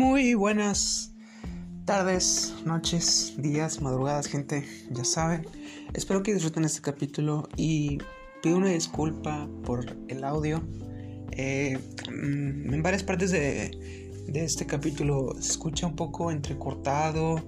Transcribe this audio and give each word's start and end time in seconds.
Muy 0.00 0.32
buenas 0.32 1.12
tardes, 1.84 2.54
noches, 2.64 3.34
días, 3.36 3.82
madrugadas, 3.82 4.28
gente, 4.28 4.64
ya 4.90 5.04
saben. 5.04 5.46
Espero 5.92 6.22
que 6.22 6.32
disfruten 6.32 6.64
este 6.64 6.80
capítulo 6.80 7.46
y 7.58 7.98
pido 8.42 8.56
una 8.56 8.70
disculpa 8.70 9.46
por 9.62 9.98
el 10.08 10.24
audio. 10.24 10.62
Eh, 11.32 11.78
mm, 12.10 12.72
en 12.72 12.82
varias 12.82 13.02
partes 13.02 13.30
de, 13.30 14.22
de, 14.26 14.42
este 14.42 14.64
capítulo 14.64 15.34
se 15.38 15.50
escucha 15.50 15.86
un 15.86 15.96
poco 15.96 16.30
entrecortado 16.30 17.44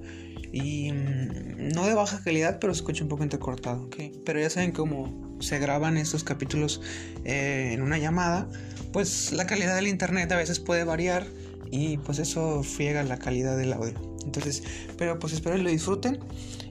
y 0.52 0.92
mm, 0.92 1.68
no 1.74 1.86
de 1.86 1.94
baja 1.94 2.20
calidad, 2.22 2.58
pero 2.60 2.74
se 2.74 2.80
escucha 2.80 3.02
un 3.02 3.08
poco 3.08 3.22
entrecortado. 3.22 3.88
Pero 4.26 4.38
ya 4.38 4.50
saben 4.50 4.72
cómo 4.72 5.38
se 5.40 5.58
graban 5.58 5.96
estos 5.96 6.22
capítulos 6.22 6.82
eh, 7.24 7.70
en 7.72 7.80
una 7.80 7.96
llamada, 7.96 8.46
pues 8.92 9.32
la 9.32 9.46
calidad 9.46 9.74
del 9.74 9.86
internet 9.86 10.30
a 10.32 10.36
veces 10.36 10.60
puede 10.60 10.84
variar 10.84 11.26
y 11.72 11.96
pues 11.96 12.18
eso 12.18 12.62
friega 12.62 13.02
la 13.02 13.18
calidad 13.18 13.56
del 13.56 13.72
audio. 13.72 13.94
Entonces, 14.24 14.62
pero 14.98 15.18
pues 15.18 15.32
espero 15.32 15.56
que 15.56 15.62
lo 15.62 15.70
disfruten 15.70 16.20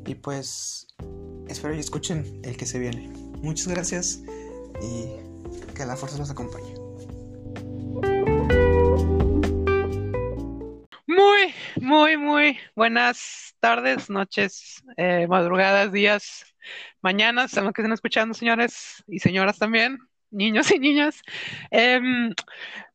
y 0.06 0.14
pues 0.14 0.88
espero 1.48 1.76
y 1.76 1.80
escuchen 1.80 2.40
el 2.44 2.56
que 2.56 2.68
se 2.68 2.78
viene. 2.78 3.10
Muchas 3.42 3.68
gracias 3.68 4.22
y 4.80 5.08
que 5.74 5.86
la 5.88 5.98
fuerza 5.98 6.20
los 6.20 6.30
acompañe. 6.30 6.76
Muy, 11.08 11.54
muy, 11.82 12.18
muy 12.18 12.60
buenas 12.76 13.56
tardes, 13.60 14.08
noches, 14.08 14.84
eh, 14.98 15.26
madrugadas, 15.28 15.92
días, 15.92 16.46
mañanas, 17.02 17.58
a 17.58 17.64
que 17.64 17.82
estén 17.82 17.92
escuchando, 17.92 18.36
señores 18.36 19.04
y 19.08 19.18
señoras 19.18 19.58
también 19.58 19.98
niños 20.32 20.72
y 20.72 20.80
niñas. 20.80 21.22
Eh, 21.70 22.00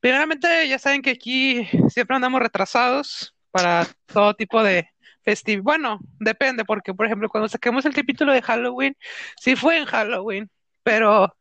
primeramente, 0.00 0.68
ya 0.68 0.78
saben 0.78 1.02
que 1.02 1.10
aquí 1.10 1.68
siempre 1.88 2.16
andamos 2.16 2.40
retrasados 2.40 3.34
para 3.50 3.86
todo 4.06 4.34
tipo 4.34 4.62
de 4.62 4.88
festival. 5.22 5.62
Bueno, 5.62 6.00
depende, 6.18 6.64
porque 6.64 6.94
por 6.94 7.06
ejemplo, 7.06 7.28
cuando 7.28 7.48
saquemos 7.48 7.84
el 7.84 7.94
capítulo 7.94 8.32
de 8.32 8.42
Halloween, 8.42 8.96
sí 9.40 9.56
fue 9.56 9.78
en 9.78 9.86
Halloween, 9.86 10.50
pero 10.82 11.36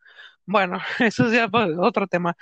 bueno, 0.46 0.80
eso 1.00 1.28
es 1.28 1.34
ya 1.34 1.50
otro 1.80 2.08
tema. 2.08 2.36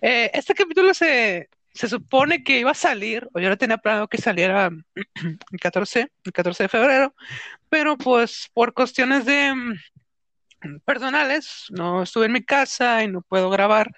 Eh, 0.00 0.30
este 0.34 0.54
capítulo 0.54 0.94
se, 0.94 1.48
se 1.72 1.88
supone 1.88 2.42
que 2.44 2.60
iba 2.60 2.70
a 2.70 2.74
salir, 2.74 3.28
o 3.34 3.40
yo 3.40 3.48
lo 3.48 3.58
tenía 3.58 3.78
planeado 3.78 4.08
que 4.08 4.18
saliera 4.18 4.70
el 5.52 5.60
14, 5.60 6.10
el 6.24 6.32
14 6.32 6.64
de 6.64 6.68
febrero, 6.68 7.14
pero 7.68 7.96
pues 7.98 8.50
por 8.54 8.72
cuestiones 8.74 9.24
de 9.26 9.54
personales, 10.84 11.66
no 11.70 12.02
estuve 12.02 12.26
en 12.26 12.32
mi 12.32 12.44
casa 12.44 13.02
y 13.02 13.08
no 13.08 13.22
puedo 13.22 13.50
grabar, 13.50 13.90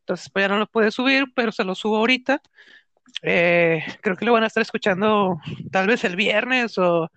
entonces 0.00 0.30
pues 0.32 0.44
ya 0.44 0.48
no 0.48 0.58
lo 0.58 0.66
pude 0.66 0.90
subir, 0.90 1.26
pero 1.34 1.52
se 1.52 1.64
lo 1.64 1.74
subo 1.74 1.96
ahorita. 1.98 2.40
Eh, 3.22 3.84
creo 4.02 4.16
que 4.16 4.24
lo 4.24 4.32
van 4.32 4.44
a 4.44 4.48
estar 4.48 4.62
escuchando 4.62 5.38
tal 5.72 5.86
vez 5.86 6.04
el 6.04 6.16
viernes 6.16 6.76
o 6.78 7.10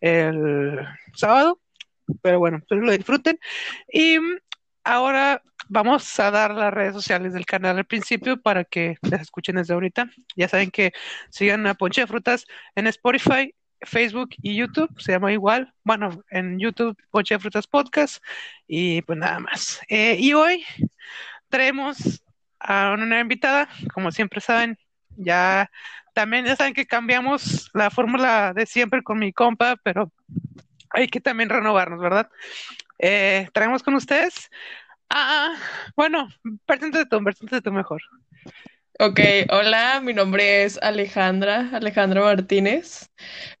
el 0.00 0.78
sábado, 1.14 1.60
pero 2.22 2.38
bueno, 2.38 2.58
espero 2.58 2.82
lo 2.82 2.92
disfruten. 2.92 3.38
Y 3.92 4.18
ahora 4.84 5.42
vamos 5.68 6.18
a 6.20 6.30
dar 6.30 6.54
las 6.54 6.72
redes 6.72 6.94
sociales 6.94 7.32
del 7.32 7.46
canal 7.46 7.78
al 7.78 7.86
principio 7.86 8.40
para 8.40 8.64
que 8.64 8.96
las 9.02 9.22
escuchen 9.22 9.56
desde 9.56 9.74
ahorita. 9.74 10.10
Ya 10.36 10.48
saben 10.48 10.70
que 10.70 10.92
sigan 11.30 11.66
a 11.66 11.74
Ponche 11.74 12.02
de 12.02 12.06
Frutas 12.06 12.46
en 12.74 12.86
Spotify 12.88 13.54
Facebook 13.84 14.30
y 14.42 14.56
YouTube, 14.56 14.90
se 15.00 15.12
llama 15.12 15.32
igual. 15.32 15.72
Bueno, 15.84 16.22
en 16.30 16.58
YouTube, 16.58 16.96
Poche 17.10 17.38
Frutas 17.38 17.66
Podcast. 17.66 18.22
Y 18.66 19.02
pues 19.02 19.18
nada 19.18 19.40
más. 19.40 19.80
Eh, 19.88 20.16
y 20.18 20.32
hoy 20.32 20.64
traemos 21.48 22.22
a 22.58 22.92
una 22.92 23.06
nueva 23.06 23.22
invitada, 23.22 23.68
como 23.92 24.10
siempre 24.12 24.40
saben, 24.40 24.78
ya 25.16 25.70
también 26.14 26.44
ya 26.44 26.56
saben 26.56 26.74
que 26.74 26.86
cambiamos 26.86 27.70
la 27.74 27.90
fórmula 27.90 28.52
de 28.54 28.66
siempre 28.66 29.02
con 29.02 29.18
mi 29.18 29.32
compa, 29.32 29.76
pero 29.82 30.12
hay 30.90 31.08
que 31.08 31.20
también 31.20 31.48
renovarnos, 31.48 32.00
¿verdad? 32.00 32.30
Eh, 32.98 33.48
traemos 33.52 33.82
con 33.82 33.94
ustedes. 33.94 34.50
Ah, 35.08 35.54
bueno, 35.96 36.28
de 36.44 37.06
tú, 37.06 37.20
de 37.50 37.60
tú 37.60 37.72
mejor. 37.72 38.02
Ok, 39.04 39.18
hola, 39.50 40.00
mi 40.00 40.14
nombre 40.14 40.62
es 40.62 40.78
Alejandra, 40.80 41.70
Alejandra 41.72 42.20
Martínez. 42.20 43.10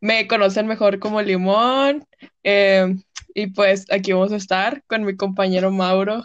Me 0.00 0.28
conocen 0.28 0.68
mejor 0.68 1.00
como 1.00 1.20
Limón. 1.20 2.06
Eh, 2.44 2.94
y 3.34 3.48
pues 3.48 3.90
aquí 3.90 4.12
vamos 4.12 4.30
a 4.30 4.36
estar 4.36 4.84
con 4.86 5.02
mi 5.02 5.16
compañero 5.16 5.72
Mauro, 5.72 6.22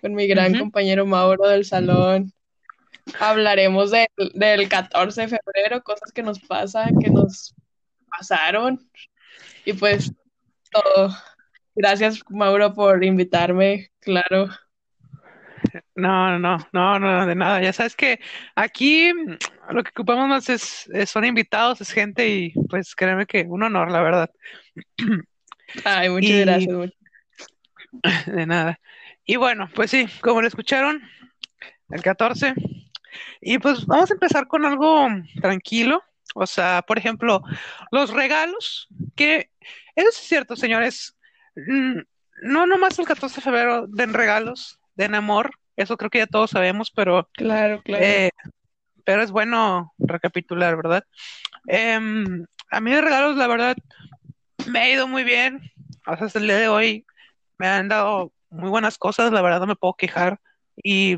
con 0.00 0.14
mi 0.14 0.26
gran 0.26 0.58
compañero 0.58 1.04
Mauro 1.04 1.48
del 1.48 1.66
salón. 1.66 2.32
Hablaremos 3.20 3.90
del 3.90 4.68
14 4.70 5.20
de 5.20 5.28
febrero, 5.28 5.82
cosas 5.82 6.10
que 6.10 6.22
nos 6.22 6.40
pasan, 6.40 6.98
que 6.98 7.10
nos 7.10 7.54
pasaron. 8.10 8.90
Y 9.66 9.74
pues 9.74 10.10
todo. 10.70 11.14
Gracias, 11.74 12.22
Mauro, 12.30 12.72
por 12.72 13.04
invitarme, 13.04 13.90
claro. 14.00 14.48
No, 15.94 16.38
no, 16.38 16.58
no, 16.72 16.98
no, 16.98 17.26
de 17.26 17.34
nada. 17.34 17.60
Ya 17.60 17.72
sabes 17.72 17.96
que 17.96 18.20
aquí 18.54 19.12
lo 19.70 19.82
que 19.82 19.90
ocupamos 19.90 20.28
más 20.28 20.48
es, 20.48 20.88
son 21.06 21.24
invitados, 21.24 21.80
es 21.80 21.90
gente 21.90 22.28
y 22.28 22.52
pues 22.68 22.94
créeme 22.94 23.26
que 23.26 23.42
un 23.42 23.62
honor, 23.62 23.90
la 23.90 24.02
verdad. 24.02 24.30
Ay, 25.84 26.08
muchas 26.10 26.40
gracias. 26.40 26.90
De 28.26 28.46
nada. 28.46 28.78
Y 29.24 29.36
bueno, 29.36 29.68
pues 29.74 29.90
sí, 29.90 30.06
como 30.20 30.40
lo 30.40 30.48
escucharon, 30.48 31.02
el 31.90 32.02
14. 32.02 32.54
Y 33.40 33.58
pues 33.58 33.86
vamos 33.86 34.10
a 34.10 34.14
empezar 34.14 34.46
con 34.46 34.64
algo 34.64 35.08
tranquilo. 35.40 36.02
O 36.34 36.46
sea, 36.46 36.82
por 36.86 36.98
ejemplo, 36.98 37.42
los 37.90 38.10
regalos, 38.10 38.88
que 39.16 39.50
eso 39.94 40.08
es 40.08 40.16
cierto, 40.16 40.56
señores. 40.56 41.16
Mm, 41.56 42.00
no 42.42 42.66
nomás 42.66 42.98
el 42.98 43.06
14 43.06 43.36
de 43.36 43.42
febrero 43.42 43.86
den 43.88 44.14
regalos, 44.14 44.78
den 44.98 45.14
amor, 45.14 45.52
eso 45.76 45.96
creo 45.96 46.10
que 46.10 46.18
ya 46.18 46.26
todos 46.26 46.50
sabemos, 46.50 46.90
pero... 46.90 47.28
Claro, 47.32 47.80
claro. 47.82 48.04
Eh, 48.04 48.30
pero 49.04 49.22
es 49.22 49.30
bueno 49.30 49.94
recapitular, 49.96 50.76
¿verdad? 50.76 51.04
Em, 51.68 52.44
a 52.70 52.80
mí 52.80 52.90
de 52.90 53.00
regalos, 53.00 53.36
la 53.36 53.46
verdad, 53.46 53.76
me 54.66 54.80
ha 54.80 54.90
ido 54.90 55.06
muy 55.06 55.24
bien. 55.24 55.62
hasta 56.04 56.38
el 56.38 56.46
día 56.46 56.58
de 56.58 56.68
hoy 56.68 57.06
me 57.58 57.68
han 57.68 57.88
dado 57.88 58.32
muy 58.50 58.68
buenas 58.68 58.98
cosas, 58.98 59.32
la 59.32 59.40
verdad 59.40 59.60
no 59.60 59.66
me 59.68 59.76
puedo 59.76 59.94
quejar. 59.94 60.40
Y, 60.82 61.16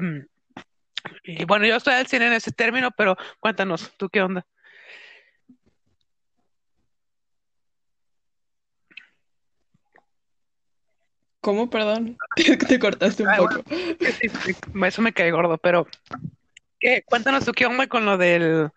y 1.24 1.44
bueno, 1.46 1.66
yo 1.66 1.76
estoy 1.76 1.94
al 1.94 2.06
cine 2.06 2.26
en 2.26 2.34
ese 2.34 2.52
término, 2.52 2.90
pero 2.90 3.16
cuéntanos, 3.40 3.90
¿tú 3.96 4.08
qué 4.10 4.20
onda? 4.22 4.46
¿Cómo? 11.40 11.70
Perdón, 11.70 12.18
te 12.68 12.78
cortaste 12.78 13.22
un 13.22 13.36
poco. 13.36 13.62
eso 14.86 15.02
me 15.02 15.12
cae 15.12 15.30
gordo, 15.30 15.56
pero 15.58 15.86
¿qué? 16.78 17.02
cuéntanos 17.06 17.44
tú 17.44 17.52
qué 17.52 17.66
onda 17.66 17.86
con 17.86 18.04
lo 18.04 18.18
del 18.18 18.70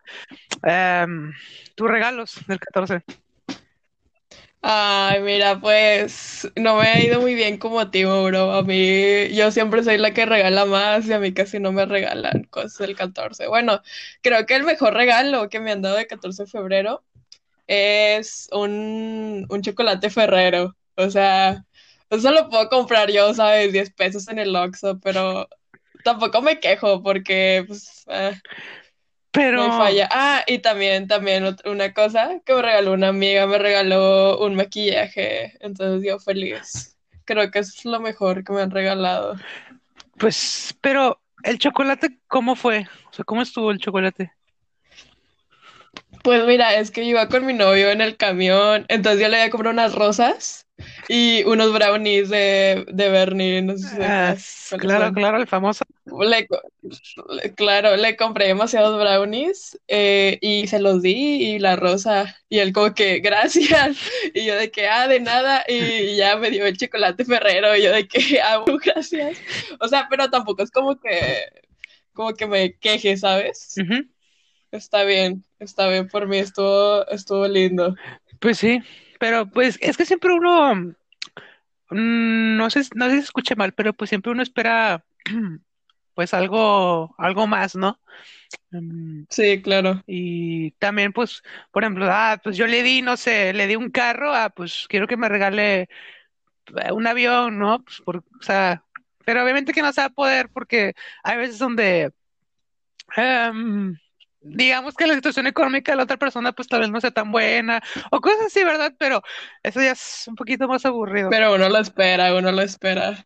um, 0.64 1.32
tus 1.76 1.90
regalos 1.90 2.40
del 2.48 2.60
14. 2.60 3.04
Ay, 4.66 5.22
mira, 5.22 5.60
pues 5.60 6.50
no 6.56 6.78
me 6.78 6.88
ha 6.88 7.04
ido 7.04 7.20
muy 7.20 7.36
bien 7.36 7.58
como 7.58 7.82
a 7.82 7.92
ti, 7.92 8.06
bro. 8.06 8.54
A 8.54 8.64
mí, 8.64 9.28
yo 9.36 9.52
siempre 9.52 9.84
soy 9.84 9.98
la 9.98 10.14
que 10.14 10.26
regala 10.26 10.64
más 10.64 11.06
y 11.06 11.12
a 11.12 11.20
mí 11.20 11.34
casi 11.34 11.60
no 11.60 11.74
me 11.74 11.86
regalan 11.86 12.46
cosas 12.46 12.78
del 12.78 12.96
14. 12.96 13.48
Bueno, 13.48 13.82
creo 14.22 14.46
que 14.46 14.56
el 14.56 14.64
mejor 14.64 14.94
regalo 14.94 15.50
que 15.50 15.60
me 15.60 15.72
han 15.74 15.82
dado 15.82 15.98
de 15.98 16.08
14 16.08 16.44
de 16.44 16.50
febrero 16.50 17.04
es 17.68 18.48
un, 18.54 19.46
un 19.50 19.62
chocolate 19.62 20.10
ferrero. 20.10 20.78
O 20.96 21.10
sea, 21.10 21.66
eso 22.16 22.32
lo 22.32 22.50
puedo 22.50 22.70
comprar 22.70 23.12
yo, 23.12 23.34
¿sabes? 23.34 23.72
10 23.72 23.92
pesos 23.92 24.28
en 24.28 24.40
el 24.40 24.56
Oxxo, 24.56 25.00
pero 25.00 25.48
tampoco 26.04 26.42
me 26.42 26.60
quejo 26.60 27.02
porque, 27.02 27.64
pues, 27.68 28.04
eh, 28.08 28.40
pero... 29.32 29.64
falla. 29.78 30.08
Ah, 30.12 30.44
y 30.46 30.60
también, 30.60 31.08
también 31.08 31.56
una 31.66 31.94
cosa 31.94 32.40
que 32.46 32.54
me 32.54 32.62
regaló 32.62 32.94
una 32.94 33.08
amiga, 33.08 33.48
me 33.48 33.58
regaló 33.58 34.38
un 34.40 34.56
maquillaje, 34.56 35.58
entonces 35.60 36.08
yo 36.08 36.20
feliz. 36.20 36.98
Creo 37.26 37.50
que 37.50 37.60
eso 37.60 37.74
es 37.76 37.86
lo 37.86 38.00
mejor 38.00 38.44
que 38.44 38.54
me 38.54 38.62
han 38.62 38.72
regalado. 38.72 39.36
Pues, 40.18 40.76
pero, 40.82 41.20
¿el 41.44 41.58
chocolate 41.58 42.20
cómo 42.28 42.56
fue? 42.56 42.86
O 43.10 43.14
sea, 43.14 43.26
¿cómo 43.26 43.42
estuvo 43.42 43.72
el 43.72 43.80
chocolate? 43.80 44.32
Pues 46.22 46.46
mira, 46.46 46.76
es 46.76 46.92
que 46.92 47.04
iba 47.04 47.28
con 47.28 47.46
mi 47.46 47.54
novio 47.54 47.90
en 47.90 48.02
el 48.02 48.18
camión, 48.18 48.86
entonces 48.88 49.22
yo 49.22 49.28
le 49.28 49.38
había 49.38 49.50
comprado 49.50 49.74
unas 49.74 49.94
rosas 49.94 50.63
y 51.08 51.44
unos 51.44 51.72
brownies 51.74 52.30
de, 52.30 52.86
de 52.92 53.10
Bernie, 53.10 53.62
no 53.62 53.78
sé 53.78 54.04
ah, 54.04 54.36
claro, 54.80 55.14
claro, 55.14 55.38
el 55.38 55.48
famoso. 55.48 55.86
Le, 56.06 56.48
claro, 57.56 57.96
le 57.96 58.16
compré 58.18 58.48
demasiados 58.48 59.00
brownies 59.00 59.80
eh, 59.88 60.38
y 60.42 60.68
se 60.68 60.80
los 60.80 61.02
di 61.02 61.54
y 61.54 61.60
la 61.60 61.76
rosa 61.76 62.36
y 62.50 62.60
él 62.60 62.74
como 62.74 62.94
que 62.94 63.20
gracias 63.20 63.98
y 64.34 64.46
yo 64.46 64.56
de 64.56 64.72
que 64.72 64.88
ah 64.88 65.08
de 65.08 65.20
nada 65.20 65.64
y 65.68 66.16
ya 66.16 66.38
me 66.38 66.50
dio 66.50 66.66
el 66.66 66.78
chocolate 66.78 67.26
Ferrero 67.26 67.76
y 67.76 67.84
yo 67.84 67.92
de 67.92 68.08
que 68.08 68.42
ah 68.44 68.64
gracias 68.84 69.38
o 69.80 69.88
sea 69.88 70.08
pero 70.10 70.30
tampoco 70.30 70.64
es 70.64 70.72
como 70.72 71.00
que 71.00 71.44
como 72.14 72.34
que 72.34 72.48
me 72.48 72.78
queje 72.78 73.18
sabes 73.18 73.76
Está 74.74 75.04
bien, 75.04 75.46
está 75.60 75.88
bien, 75.88 76.08
por 76.08 76.28
mí 76.28 76.38
estuvo, 76.40 77.08
estuvo 77.10 77.48
lindo. 77.48 77.96
Pues 78.40 78.58
sí, 78.58 78.82
pero 79.24 79.46
pues 79.50 79.78
es 79.82 79.96
que 79.96 80.06
siempre 80.06 80.34
uno, 80.34 80.76
mm, 80.76 82.58
no 82.58 82.70
sé, 82.70 82.82
no 82.96 83.06
sé 83.06 83.12
si 83.12 83.18
se 83.20 83.24
escuche 83.26 83.56
mal, 83.56 83.74
pero 83.74 83.94
pues 83.94 84.10
siempre 84.10 84.32
uno 84.32 84.44
espera 84.44 85.04
pues 86.16 86.34
algo, 86.34 87.16
algo 87.18 87.48
más, 87.48 87.76
¿no? 87.76 88.00
Mm, 88.72 89.24
Sí, 89.30 89.62
claro. 89.62 90.04
Y 90.08 90.72
también, 90.74 91.14
pues, 91.14 91.44
por 91.72 91.84
ejemplo, 91.84 92.08
ah, 92.10 92.40
pues 92.44 92.58
yo 92.58 92.68
le 92.68 92.84
di, 92.84 93.02
no 93.02 93.18
sé, 93.18 93.54
le 93.54 93.68
di 93.68 93.76
un 93.78 93.92
carro, 93.92 94.34
ah, 94.34 94.52
pues 94.52 94.88
quiero 94.90 95.08
que 95.08 95.18
me 95.18 95.30
regale 95.30 95.90
un 96.94 97.08
avión, 97.08 97.60
¿no? 97.60 97.84
Pues 97.84 98.02
por, 98.02 98.18
o 98.18 98.44
sea, 98.44 98.84
pero 99.26 99.44
obviamente 99.44 99.74
que 99.74 99.82
no 99.82 99.94
se 99.94 100.02
va 100.02 100.08
a 100.08 100.10
poder 100.10 100.50
porque 100.50 100.94
hay 101.24 101.38
veces 101.38 101.60
donde, 101.60 102.12
em, 103.18 103.96
digamos 104.44 104.96
que 104.96 105.08
la 105.08 105.16
situación 105.16 105.48
económica 105.48 105.92
de 105.92 105.98
la 105.98 106.04
otra 106.04 106.18
persona, 106.18 106.52
pues 106.52 106.68
tal 106.68 106.82
vez 106.82 106.90
no 106.90 107.00
sea 107.02 107.12
tan 107.12 107.32
buena, 107.32 107.82
o 108.12 108.22
cosas 108.22 108.48
así, 108.48 108.64
¿verdad? 108.64 108.94
Pero 108.98 109.22
eso 109.64 109.82
ya 109.82 109.92
es 109.92 110.26
un 110.28 110.36
poquito 110.36 110.68
más 110.68 110.86
aburrido. 110.86 111.30
Pero 111.30 111.56
uno 111.56 111.70
lo 111.70 111.80
espera, 111.80 112.36
uno 112.36 112.52
lo 112.52 112.62
espera. 112.62 113.24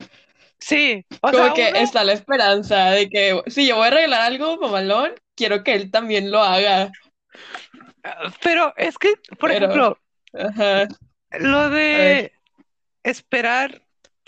Sí, 0.59 1.05
o 1.21 1.31
Como 1.31 1.43
sea, 1.43 1.53
que 1.53 1.69
uno, 1.69 1.79
está 1.79 2.03
la 2.03 2.13
esperanza 2.13 2.91
de 2.91 3.09
que 3.09 3.41
si 3.47 3.67
yo 3.67 3.75
voy 3.75 3.87
a 3.87 3.91
regalar 3.91 4.21
algo, 4.21 4.57
mamalón, 4.57 5.11
quiero 5.35 5.63
que 5.63 5.73
él 5.73 5.91
también 5.91 6.31
lo 6.31 6.41
haga. 6.41 6.91
pero 8.41 8.73
es 8.77 8.97
que, 8.97 9.13
por 9.39 9.51
Pero, 9.51 9.65
ejemplo, 9.65 9.99
ajá, 10.33 10.87
lo 11.39 11.69
de 11.69 12.31
esperar, 13.03 13.81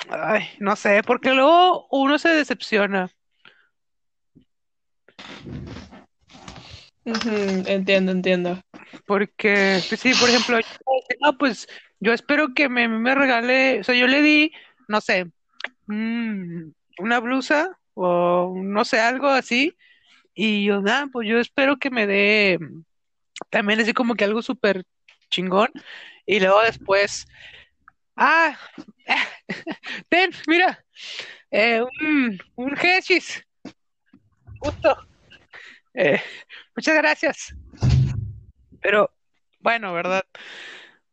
ay, 0.10 0.50
no 0.60 0.76
sé, 0.76 1.02
porque 1.04 1.34
luego 1.34 1.88
uno 1.92 2.20
se 2.20 2.30
decepciona. 2.30 3.10
Entiendo, 7.66 8.12
entiendo. 8.12 8.62
Porque, 9.06 9.82
pues 9.88 10.00
sí, 10.00 10.14
por 10.20 10.30
ejemplo, 10.30 10.60
no, 11.22 11.38
pues 11.38 11.68
yo 12.00 12.14
espero 12.14 12.54
que 12.54 12.70
me, 12.70 12.88
me 12.88 13.16
regale, 13.16 13.80
o 13.80 13.84
sea, 13.84 13.96
yo 13.96 14.08
le 14.08 14.22
di, 14.22 14.52
no 14.88 15.02
sé, 15.02 15.26
mm, 15.88 16.70
una 17.00 17.20
blusa 17.20 17.78
o 17.94 18.54
no 18.56 18.86
sé, 18.86 19.00
algo 19.00 19.28
así, 19.28 19.76
y 20.34 20.66
yo, 20.66 20.82
nada, 20.82 21.08
pues 21.12 21.28
yo 21.28 21.40
espero 21.40 21.78
que 21.78 21.90
me 21.90 22.08
dé 22.08 22.60
también 23.50 23.80
así 23.80 23.94
como 23.94 24.16
que 24.16 24.24
algo 24.26 24.42
súper 24.42 24.84
chingón, 25.30 25.70
y 26.26 26.40
luego 26.40 26.62
después, 26.62 27.28
ah, 28.16 28.58
ten, 30.10 30.32
mira, 30.48 30.84
eh, 31.52 31.84
un, 32.02 32.40
un 32.56 32.76
justo, 34.60 35.09
eh, 36.00 36.22
muchas 36.76 36.96
gracias, 36.96 37.56
pero 38.82 39.12
bueno, 39.60 39.94
¿verdad? 39.94 40.24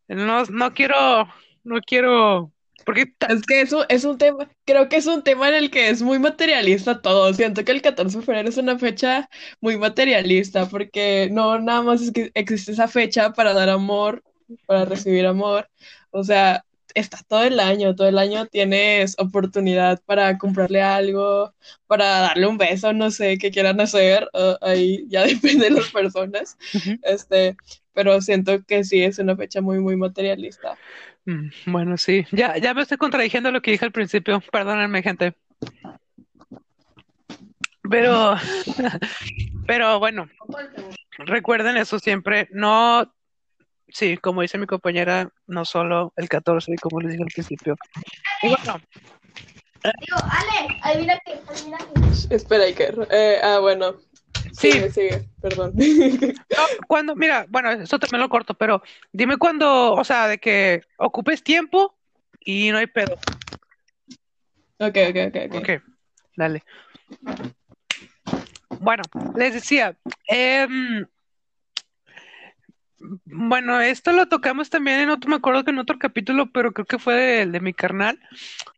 No, 0.08 0.44
no 0.44 0.74
quiero, 0.74 1.28
no 1.64 1.80
quiero, 1.80 2.52
porque 2.84 3.14
Es 3.28 3.42
que 3.42 3.60
eso 3.62 3.84
es 3.88 4.04
un 4.04 4.18
tema, 4.18 4.48
creo 4.64 4.88
que 4.88 4.96
es 4.96 5.06
un 5.06 5.22
tema 5.24 5.48
en 5.48 5.56
el 5.56 5.70
que 5.70 5.88
es 5.90 6.02
muy 6.02 6.18
materialista 6.20 7.02
todo. 7.02 7.34
Siento 7.34 7.64
que 7.64 7.72
el 7.72 7.82
14 7.82 8.18
de 8.18 8.24
febrero 8.24 8.48
es 8.48 8.58
una 8.58 8.78
fecha 8.78 9.28
muy 9.60 9.76
materialista 9.78 10.68
porque 10.68 11.28
no 11.32 11.58
nada 11.60 11.82
más 11.82 12.02
es 12.02 12.12
que 12.12 12.30
existe 12.34 12.72
esa 12.72 12.88
fecha 12.88 13.32
para 13.32 13.54
dar 13.54 13.70
amor, 13.70 14.22
para 14.66 14.84
recibir 14.84 15.26
amor. 15.26 15.68
O 16.10 16.24
sea, 16.24 16.65
está 16.96 17.18
todo 17.28 17.42
el 17.44 17.60
año, 17.60 17.94
todo 17.94 18.08
el 18.08 18.18
año 18.18 18.46
tienes 18.46 19.14
oportunidad 19.18 20.02
para 20.06 20.38
comprarle 20.38 20.82
algo, 20.82 21.54
para 21.86 22.06
darle 22.20 22.46
un 22.46 22.56
beso, 22.56 22.92
no 22.94 23.10
sé 23.10 23.36
qué 23.36 23.50
quieran 23.50 23.80
hacer, 23.80 24.28
uh, 24.32 24.56
ahí 24.64 25.04
ya 25.08 25.24
depende 25.26 25.66
de 25.66 25.70
las 25.72 25.90
personas. 25.90 26.56
Este, 27.02 27.56
pero 27.92 28.20
siento 28.22 28.64
que 28.64 28.82
sí 28.82 29.02
es 29.02 29.18
una 29.18 29.36
fecha 29.36 29.60
muy, 29.60 29.78
muy 29.78 29.96
materialista. 29.96 30.78
Mm, 31.26 31.48
Bueno, 31.66 31.98
sí, 31.98 32.24
ya, 32.32 32.56
ya 32.56 32.72
me 32.72 32.82
estoy 32.82 32.96
contradiciendo 32.96 33.52
lo 33.52 33.60
que 33.60 33.72
dije 33.72 33.84
al 33.84 33.92
principio, 33.92 34.40
perdónenme, 34.50 35.02
gente, 35.02 35.34
pero, 37.90 38.36
pero 39.66 39.98
bueno, 39.98 40.28
recuerden 41.18 41.76
eso 41.76 41.98
siempre, 41.98 42.48
no, 42.52 43.12
sí, 43.88 44.16
como 44.16 44.42
dice 44.42 44.58
mi 44.58 44.66
compañera, 44.66 45.28
no 45.46 45.64
solo 45.64 46.12
el 46.16 46.28
14, 46.28 46.74
como 46.80 47.00
les 47.00 47.12
dije 47.12 47.22
al 47.22 47.32
principio. 47.32 47.76
Y 48.42 48.48
bueno, 48.48 48.80
Digo, 50.00 50.18
Ale, 50.18 50.78
adivina 50.82 51.20
qué, 51.24 51.38
adivina 51.48 51.78
qué. 51.78 52.34
Espera, 52.34 52.64
Iker. 52.64 53.06
Eh, 53.10 53.38
ah, 53.42 53.58
bueno. 53.60 53.96
sí, 54.52 54.72
Sigue, 54.72 54.90
sigue, 54.90 55.28
perdón. 55.40 55.72
no, 55.76 56.86
cuando, 56.88 57.14
mira, 57.14 57.46
bueno, 57.48 57.70
eso 57.70 57.98
también 57.98 58.20
lo 58.20 58.28
corto, 58.28 58.54
pero 58.54 58.82
dime 59.12 59.36
cuando, 59.36 59.92
o 59.92 60.04
sea, 60.04 60.26
de 60.26 60.38
que 60.38 60.82
ocupes 60.98 61.42
tiempo 61.42 61.94
y 62.40 62.70
no 62.70 62.78
hay 62.78 62.86
pedo. 62.86 63.14
Ok, 64.78 64.96
ok, 65.08 65.16
ok, 65.28 65.36
ok. 65.48 65.54
Ok, 65.54 65.82
dale. 66.36 66.62
Bueno, 68.80 69.04
les 69.36 69.54
decía, 69.54 69.96
em, 70.28 71.06
bueno, 73.24 73.80
esto 73.80 74.12
lo 74.12 74.28
tocamos 74.28 74.70
también 74.70 75.00
en 75.00 75.10
otro, 75.10 75.30
me 75.30 75.36
acuerdo 75.36 75.64
que 75.64 75.70
en 75.70 75.78
otro 75.78 75.98
capítulo, 75.98 76.50
pero 76.52 76.72
creo 76.72 76.86
que 76.86 76.98
fue 76.98 77.14
de, 77.14 77.46
de 77.46 77.60
mi 77.60 77.74
carnal. 77.74 78.18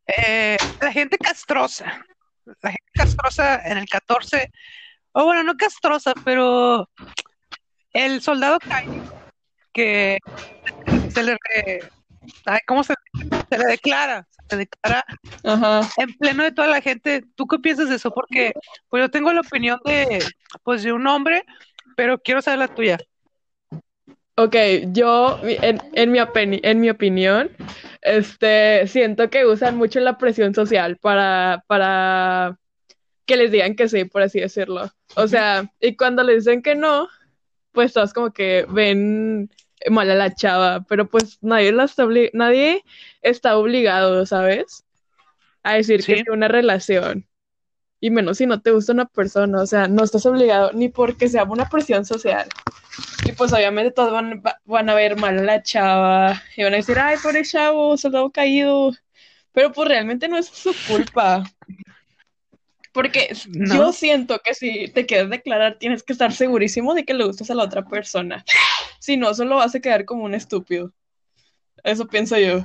Eh, 0.07 0.57
la 0.81 0.93
gente 0.93 1.19
castrosa, 1.19 2.07
la 2.63 2.71
gente 2.71 2.91
castrosa 2.93 3.61
en 3.65 3.79
el 3.79 3.89
14, 3.89 4.51
o 5.13 5.25
bueno, 5.25 5.43
no 5.45 5.57
castrosa, 5.57 6.13
pero 6.25 6.89
el 7.93 8.21
soldado 8.23 8.61
caído 8.61 9.13
que 9.73 10.19
se 11.09 11.23
le, 11.23 11.33
re- 11.33 11.89
ay, 12.47 12.61
¿cómo 12.67 12.85
se, 12.85 12.95
se 13.51 13.59
le 13.59 13.65
declara? 13.67 14.27
Se 14.49 14.57
le 14.57 14.61
declara 14.61 15.05
Ajá. 15.45 15.89
en 15.99 16.15
pleno 16.19 16.43
de 16.45 16.53
toda 16.53 16.69
la 16.69 16.81
gente. 16.81 17.25
¿Tú 17.35 17.47
qué 17.47 17.59
piensas 17.59 17.89
de 17.89 17.97
eso? 17.97 18.11
Porque 18.13 18.53
pues 18.89 19.03
yo 19.03 19.11
tengo 19.11 19.33
la 19.33 19.41
opinión 19.43 19.81
de, 19.85 20.25
pues, 20.63 20.83
de 20.83 20.93
un 20.93 21.07
hombre, 21.07 21.45
pero 21.97 22.19
quiero 22.19 22.43
saber 22.43 22.61
la 22.61 22.69
tuya. 22.69 22.99
Ok, 24.39 24.55
yo, 24.93 25.41
en, 25.43 25.81
en 25.95 26.13
mi 26.13 26.21
en 26.63 26.81
mi 26.81 26.91
opinión, 26.91 27.51
este, 28.03 28.87
siento 28.87 29.31
que 29.31 29.45
usan 29.45 29.77
mucho 29.77 29.99
la 29.99 30.17
presión 30.17 30.55
social 30.55 30.97
para, 30.97 31.65
para 31.67 32.57
que 33.27 33.37
les 33.37 33.51
digan 33.51 33.75
que 33.75 33.89
sí, 33.89 34.05
por 34.05 34.23
así 34.23 34.39
decirlo. 34.39 34.93
O 35.17 35.27
sea, 35.27 35.69
y 35.81 35.97
cuando 35.97 36.23
les 36.23 36.45
dicen 36.45 36.63
que 36.63 36.77
no, 36.77 37.09
pues 37.73 37.93
todos 37.93 38.13
como 38.13 38.33
que 38.33 38.65
ven 38.69 39.51
mal 39.91 40.09
a 40.09 40.15
la 40.15 40.33
chava, 40.33 40.85
pero 40.89 41.09
pues 41.09 41.39
nadie 41.41 41.73
la 41.73 41.85
está 41.85 42.07
nadie 42.33 42.85
está 43.23 43.57
obligado, 43.57 44.25
¿sabes? 44.25 44.85
A 45.65 45.75
decir 45.75 46.05
que 46.05 46.15
Sí, 46.19 46.25
a 46.29 46.33
una 46.33 46.47
relación. 46.47 47.27
Y 47.99 48.11
menos 48.11 48.39
si 48.39 48.47
no 48.47 48.63
te 48.63 48.71
gusta 48.71 48.93
una 48.93 49.07
persona, 49.07 49.63
o 49.63 49.67
sea, 49.67 49.89
no 49.89 50.05
estás 50.05 50.25
obligado 50.27 50.71
ni 50.75 50.89
porque 50.89 51.29
sea 51.29 51.43
una 51.43 51.69
presión 51.69 52.05
social. 52.05 52.49
Y 53.25 53.33
pues 53.33 53.53
obviamente 53.53 53.91
todos 53.91 54.13
van, 54.13 54.43
va- 54.45 54.61
van 54.65 54.89
a 54.89 54.95
ver 54.95 55.17
mal 55.17 55.39
a 55.39 55.43
la 55.43 55.63
chava 55.63 56.43
y 56.57 56.63
van 56.65 56.73
a 56.75 56.77
decir, 56.77 56.99
ay, 56.99 57.17
pobre 57.23 57.43
chavo, 57.45 57.97
soldado 57.97 58.31
caído. 58.31 58.93
Pero 59.53 59.73
pues 59.73 59.89
realmente 59.89 60.29
no 60.29 60.39
es 60.39 60.47
su 60.47 60.73
culpa. 60.87 61.43
Porque 62.93 63.29
yo 63.45 63.93
siento 63.93 64.41
que 64.41 64.55
si 64.55 64.89
te 64.89 65.07
quieres 65.07 65.31
declarar, 65.31 65.79
tienes 65.79 66.03
que 66.03 66.13
estar 66.13 66.33
segurísimo 66.33 66.95
de 66.95 67.05
que 67.05 67.15
le 67.15 67.25
gustas 67.25 67.51
a 67.51 67.55
la 67.55 67.65
otra 67.65 67.85
persona. 67.85 68.45
Si 68.99 69.17
no, 69.17 69.35
solo 69.35 69.57
vas 69.57 69.75
a 69.75 69.81
quedar 69.81 70.05
como 70.05 70.25
un 70.25 70.35
estúpido. 70.35 70.93
Eso 71.85 72.07
pienso 72.09 72.37
yo. 72.39 72.65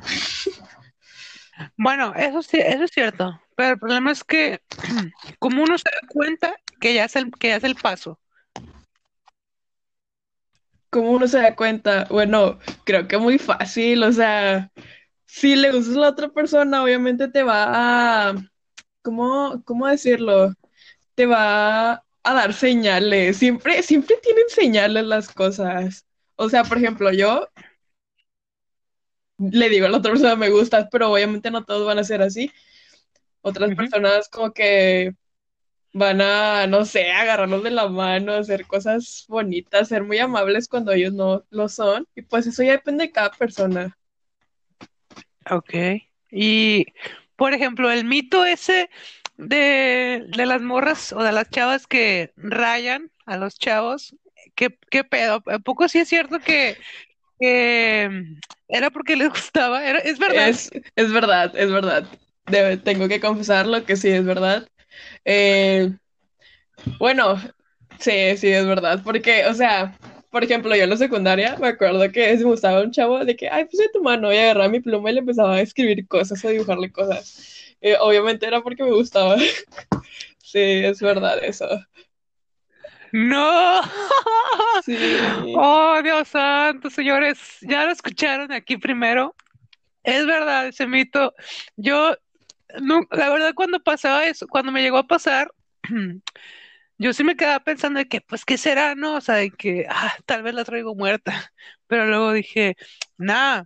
Bueno, 1.77 2.13
eso 2.15 2.41
sí, 2.41 2.57
eso 2.59 2.83
es 2.83 2.91
cierto. 2.91 3.39
Pero 3.55 3.71
el 3.73 3.79
problema 3.79 4.11
es 4.11 4.23
que 4.23 4.61
como 5.39 5.61
uno 5.63 5.77
se 5.77 5.89
da 5.89 6.07
cuenta 6.07 6.55
que 6.79 6.93
ya 6.93 7.05
es 7.05 7.15
el, 7.15 7.29
que 7.39 7.49
ya 7.49 7.57
es 7.57 7.63
el 7.63 7.75
paso. 7.75 8.19
¿Cómo 10.93 11.11
uno 11.11 11.27
se 11.27 11.39
da 11.39 11.55
cuenta? 11.55 12.05
Bueno, 12.11 12.59
creo 12.85 13.07
que 13.07 13.17
muy 13.17 13.39
fácil, 13.39 14.03
o 14.03 14.11
sea, 14.11 14.71
si 15.25 15.55
le 15.55 15.71
gustas 15.71 15.97
a 15.97 15.99
la 16.01 16.09
otra 16.09 16.29
persona, 16.29 16.83
obviamente 16.83 17.27
te 17.29 17.41
va 17.43 18.29
a, 18.29 18.35
¿cómo, 19.01 19.63
cómo 19.65 19.87
decirlo? 19.87 20.53
Te 21.15 21.25
va 21.25 21.93
a 22.23 22.33
dar 22.35 22.53
señales. 22.53 23.37
Siempre, 23.37 23.81
siempre 23.83 24.17
tienen 24.21 24.45
señales 24.49 25.05
las 25.05 25.29
cosas. 25.33 26.05
O 26.35 26.49
sea, 26.49 26.63
por 26.63 26.77
ejemplo, 26.77 27.11
yo 27.11 27.47
le 29.39 29.69
digo 29.69 29.87
a 29.87 29.89
la 29.89 29.97
otra 29.97 30.11
persona 30.11 30.35
me 30.35 30.49
gustas, 30.51 30.87
pero 30.91 31.11
obviamente 31.11 31.51
no 31.51 31.65
todos 31.65 31.87
van 31.87 31.99
a 31.99 32.03
ser 32.03 32.21
así. 32.21 32.51
Otras 33.41 33.75
personas 33.75 34.29
como 34.29 34.53
que 34.53 35.15
van 35.93 36.21
a, 36.21 36.67
no 36.67 36.85
sé, 36.85 37.11
agarrarlos 37.11 37.63
de 37.63 37.71
la 37.71 37.87
mano, 37.89 38.33
hacer 38.33 38.65
cosas 38.67 39.25
bonitas, 39.29 39.87
ser 39.89 40.03
muy 40.03 40.19
amables 40.19 40.67
cuando 40.67 40.91
ellos 40.91 41.13
no 41.13 41.45
lo 41.51 41.69
son. 41.69 42.07
Y 42.15 42.23
pues 42.23 42.47
eso 42.47 42.63
ya 42.63 42.73
depende 42.73 43.05
de 43.05 43.11
cada 43.11 43.31
persona. 43.31 43.97
Ok. 45.49 45.73
Y, 46.31 46.85
por 47.35 47.53
ejemplo, 47.53 47.91
el 47.91 48.05
mito 48.05 48.45
ese 48.45 48.89
de, 49.37 50.25
de 50.27 50.45
las 50.45 50.61
morras 50.61 51.13
o 51.13 51.21
de 51.23 51.31
las 51.31 51.49
chavas 51.49 51.87
que 51.87 52.33
rayan 52.37 53.11
a 53.25 53.37
los 53.37 53.57
chavos, 53.57 54.15
¿qué, 54.55 54.77
qué 54.89 55.03
pedo? 55.03 55.43
¿A 55.47 55.59
poco 55.59 55.87
sí 55.87 55.99
es 55.99 56.07
cierto 56.09 56.39
que, 56.39 56.77
que 57.39 58.09
era 58.67 58.89
porque 58.91 59.15
les 59.15 59.29
gustaba? 59.29 59.85
Era, 59.85 59.99
es 59.99 60.19
verdad. 60.19 60.49
Es, 60.49 60.71
es 60.95 61.11
verdad, 61.11 61.53
es 61.55 61.71
verdad. 61.71 62.07
Debe- 62.47 62.77
tengo 62.77 63.07
que 63.07 63.19
confesarlo 63.19 63.85
que 63.85 63.95
sí, 63.95 64.09
es 64.09 64.25
verdad. 64.25 64.67
Eh, 65.25 65.91
bueno, 66.99 67.35
sí, 67.99 68.37
sí, 68.37 68.49
es 68.49 68.65
verdad. 68.65 69.01
Porque, 69.03 69.45
o 69.45 69.53
sea, 69.53 69.97
por 70.29 70.43
ejemplo, 70.43 70.75
yo 70.75 70.83
en 70.83 70.89
la 70.89 70.97
secundaria 70.97 71.57
me 71.59 71.67
acuerdo 71.67 72.11
que 72.11 72.35
me 72.35 72.43
gustaba 72.43 72.81
un 72.81 72.91
chavo 72.91 73.23
de 73.23 73.35
que, 73.35 73.49
ay, 73.49 73.65
pues 73.65 73.91
tu 73.91 74.01
mano, 74.01 74.33
y 74.33 74.37
agarraba 74.37 74.69
mi 74.69 74.79
pluma 74.79 75.11
y 75.11 75.13
le 75.13 75.19
empezaba 75.19 75.55
a 75.55 75.61
escribir 75.61 76.07
cosas, 76.07 76.43
a 76.43 76.49
dibujarle 76.49 76.91
cosas. 76.91 77.75
Eh, 77.81 77.95
obviamente 77.99 78.45
era 78.47 78.61
porque 78.61 78.83
me 78.83 78.91
gustaba. 78.91 79.37
Sí, 80.45 80.59
es 80.59 81.01
verdad 81.01 81.43
eso. 81.43 81.67
¡No! 83.11 83.81
Sí. 84.83 85.53
Oh, 85.55 85.99
Dios 86.03 86.27
santo, 86.27 86.91
señores, 86.91 87.39
ya 87.61 87.85
lo 87.85 87.91
escucharon 87.91 88.51
aquí 88.51 88.77
primero. 88.77 89.35
Es 90.03 90.25
verdad 90.25 90.67
ese 90.67 90.85
mito. 90.85 91.33
Yo, 91.75 92.15
no, 92.81 93.01
la 93.11 93.29
verdad, 93.29 93.53
cuando 93.55 93.79
pasaba 93.81 94.25
eso, 94.27 94.47
cuando 94.47 94.71
me 94.71 94.81
llegó 94.81 94.97
a 94.97 95.07
pasar, 95.07 95.51
yo 96.97 97.13
sí 97.13 97.23
me 97.23 97.35
quedaba 97.35 97.63
pensando 97.63 97.99
de 97.99 98.07
que, 98.07 98.21
pues, 98.21 98.45
¿qué 98.45 98.57
será, 98.57 98.95
no? 98.95 99.15
O 99.15 99.21
sea, 99.21 99.35
de 99.35 99.51
que, 99.51 99.85
ah, 99.89 100.15
tal 100.25 100.43
vez 100.43 100.53
la 100.53 100.65
traigo 100.65 100.95
muerta. 100.95 101.31
Pero 101.87 102.07
luego 102.07 102.31
dije, 102.33 102.75
nah, 103.17 103.63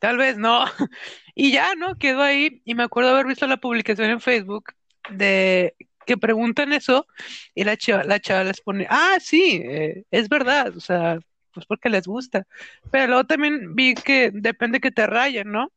tal 0.00 0.18
vez 0.18 0.36
no. 0.38 0.64
Y 1.34 1.52
ya, 1.52 1.74
¿no? 1.76 1.96
Quedó 1.96 2.22
ahí. 2.22 2.60
Y 2.64 2.74
me 2.74 2.82
acuerdo 2.84 3.10
haber 3.10 3.26
visto 3.26 3.46
la 3.46 3.56
publicación 3.56 4.10
en 4.10 4.20
Facebook 4.20 4.74
de 5.10 5.74
que 6.06 6.16
preguntan 6.18 6.72
eso 6.72 7.06
y 7.54 7.64
la 7.64 7.76
chava, 7.76 8.04
la 8.04 8.20
chava 8.20 8.44
les 8.44 8.60
pone, 8.60 8.86
ah, 8.90 9.16
sí, 9.20 9.62
eh, 9.64 10.04
es 10.10 10.28
verdad, 10.28 10.76
o 10.76 10.80
sea, 10.80 11.18
pues 11.52 11.66
porque 11.66 11.88
les 11.88 12.06
gusta. 12.06 12.46
Pero 12.90 13.06
luego 13.08 13.24
también 13.24 13.74
vi 13.74 13.94
que 13.94 14.30
depende 14.32 14.80
que 14.80 14.90
te 14.90 15.06
rayen, 15.06 15.52
¿no? 15.52 15.72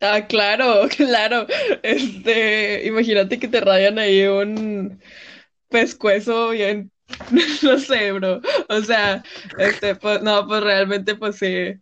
Ah, 0.00 0.26
claro, 0.26 0.88
claro. 0.96 1.46
Este, 1.82 2.86
imagínate 2.86 3.38
que 3.38 3.48
te 3.48 3.60
rayan 3.60 3.98
ahí 3.98 4.26
un 4.26 5.00
pescuezo 5.68 6.50
bien, 6.50 6.90
no 7.62 7.78
sé, 7.78 8.12
bro. 8.12 8.40
O 8.68 8.80
sea, 8.82 9.22
este, 9.58 9.94
pues, 9.96 10.22
no, 10.22 10.46
pues 10.46 10.62
realmente, 10.62 11.14
pues 11.14 11.36
sí. 11.36 11.74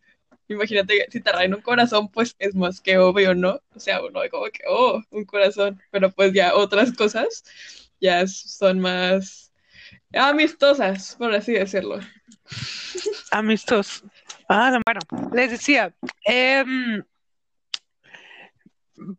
Imagínate 0.49 1.07
si 1.11 1.21
te 1.21 1.33
rayan 1.33 1.55
un 1.55 1.63
corazón, 1.63 2.11
pues 2.11 2.37
es 2.39 2.55
más 2.55 2.81
que 2.81 2.99
obvio, 2.99 3.35
¿no? 3.35 3.61
O 3.75 3.81
sea, 3.81 4.03
uno 4.05 4.21
ve 4.21 4.31
como 4.31 4.45
que, 4.47 4.63
oh, 4.69 5.03
un 5.11 5.25
corazón. 5.25 5.81
Pero 5.91 6.11
pues 6.13 6.33
ya 6.35 6.55
otras 6.55 6.93
cosas 6.93 7.45
ya 8.01 8.27
son 8.27 8.81
más 8.81 9.53
amistosas, 10.13 11.17
por 11.17 11.35
así 11.35 11.53
decirlo. 11.53 11.99
Amistos. 13.31 14.05
Ah, 14.49 14.79
bueno, 14.85 15.01
les 15.33 15.51
decía, 15.53 15.95
em, 16.25 17.03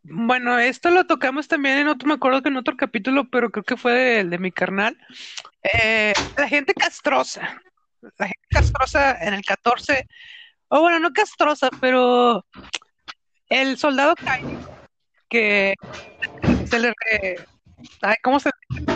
bueno, 0.03 0.57
esto 0.59 0.89
lo 0.89 1.05
tocamos 1.05 1.47
también 1.47 1.77
en 1.79 1.87
otro, 1.87 2.07
me 2.07 2.13
acuerdo 2.15 2.41
que 2.41 2.49
en 2.49 2.57
otro 2.57 2.75
capítulo, 2.77 3.29
pero 3.29 3.49
creo 3.51 3.63
que 3.63 3.77
fue 3.77 3.93
de, 3.93 4.23
de 4.23 4.37
mi 4.39 4.51
carnal. 4.51 4.97
Eh, 5.63 6.13
la 6.37 6.47
gente 6.47 6.73
castrosa, 6.73 7.61
la 8.17 8.27
gente 8.27 8.47
castrosa 8.49 9.17
en 9.21 9.33
el 9.33 9.43
14, 9.43 10.05
o 10.69 10.81
bueno, 10.81 10.99
no 10.99 11.11
castrosa, 11.11 11.69
pero 11.81 12.45
el 13.49 13.77
soldado 13.77 14.15
Cain, 14.23 14.59
que 15.29 15.75
se 16.65 16.79
le, 16.79 16.89
re- 16.89 17.45
ay, 18.01 18.15
¿cómo 18.23 18.39
se, 18.39 18.49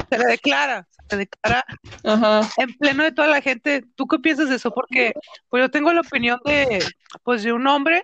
se 0.09 0.17
le 0.17 0.25
declara? 0.25 0.87
Se 1.09 1.15
le 1.15 1.19
declara 1.25 1.63
Ajá. 2.03 2.41
en 2.57 2.73
pleno 2.77 3.03
de 3.03 3.11
toda 3.11 3.27
la 3.27 3.41
gente. 3.41 3.83
¿Tú 3.95 4.07
qué 4.07 4.19
piensas 4.19 4.49
de 4.49 4.55
eso? 4.55 4.71
Porque 4.71 5.13
pues 5.49 5.61
yo 5.61 5.69
tengo 5.69 5.91
la 5.93 6.01
opinión 6.01 6.39
de, 6.45 6.85
pues, 7.23 7.43
de 7.43 7.51
un 7.53 7.65
hombre, 7.67 8.03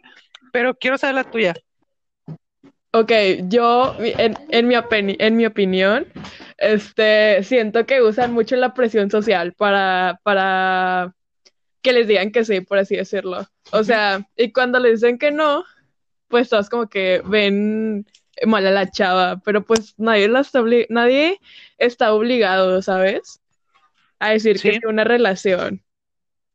pero 0.52 0.76
quiero 0.76 0.98
saber 0.98 1.16
la 1.16 1.24
tuya. 1.24 1.54
Ok, 2.96 3.12
yo, 3.50 3.94
en, 4.00 4.38
en 4.48 4.68
mi, 4.70 4.76
en 5.20 5.36
mi 5.36 5.46
opinión, 5.46 6.08
este, 6.58 7.44
siento 7.44 7.86
que 7.86 8.02
usan 8.02 8.32
mucho 8.32 8.56
la 8.56 8.74
presión 8.74 9.12
social 9.12 9.52
para, 9.52 10.22
para 10.24 11.14
que 11.82 11.92
les 11.92 12.08
digan 12.08 12.32
que 12.32 12.46
sí, 12.46 12.62
por 12.62 12.78
así 12.78 12.96
decirlo. 12.96 13.46
O 13.74 13.84
sea, 13.84 14.26
y 14.38 14.54
cuando 14.54 14.80
les 14.80 15.02
dicen 15.02 15.18
que 15.18 15.32
no, 15.32 15.66
pues 16.30 16.48
todos 16.48 16.70
como 16.70 16.88
que 16.88 17.22
ven 17.26 18.06
mal 18.46 18.66
a 18.66 18.72
la 18.72 18.90
chava, 18.90 19.42
pero 19.44 19.66
pues 19.66 19.94
nadie, 19.98 20.30
la 20.30 20.40
está, 20.40 20.64
nadie 20.88 21.42
está 21.78 22.14
obligado, 22.14 22.82
¿sabes? 22.82 23.42
A 24.20 24.30
decir 24.30 24.62
que 24.62 24.72
Sí. 24.72 24.80
a 24.86 24.88
una 24.88 25.04
relación. 25.04 25.82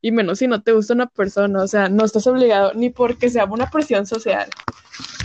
Y 0.03 0.13
menos 0.13 0.39
si 0.39 0.47
no 0.47 0.63
te 0.63 0.73
gusta 0.73 0.95
una 0.95 1.07
persona, 1.07 1.63
o 1.63 1.69
sea, 1.69 1.89
no 1.89 2.05
estás 2.05 2.27
obligado 2.27 2.73
ni 2.75 2.89
porque 2.91 3.29
sea 3.29 3.45
una 3.45 3.69
presión 3.71 4.07
social. 4.07 4.49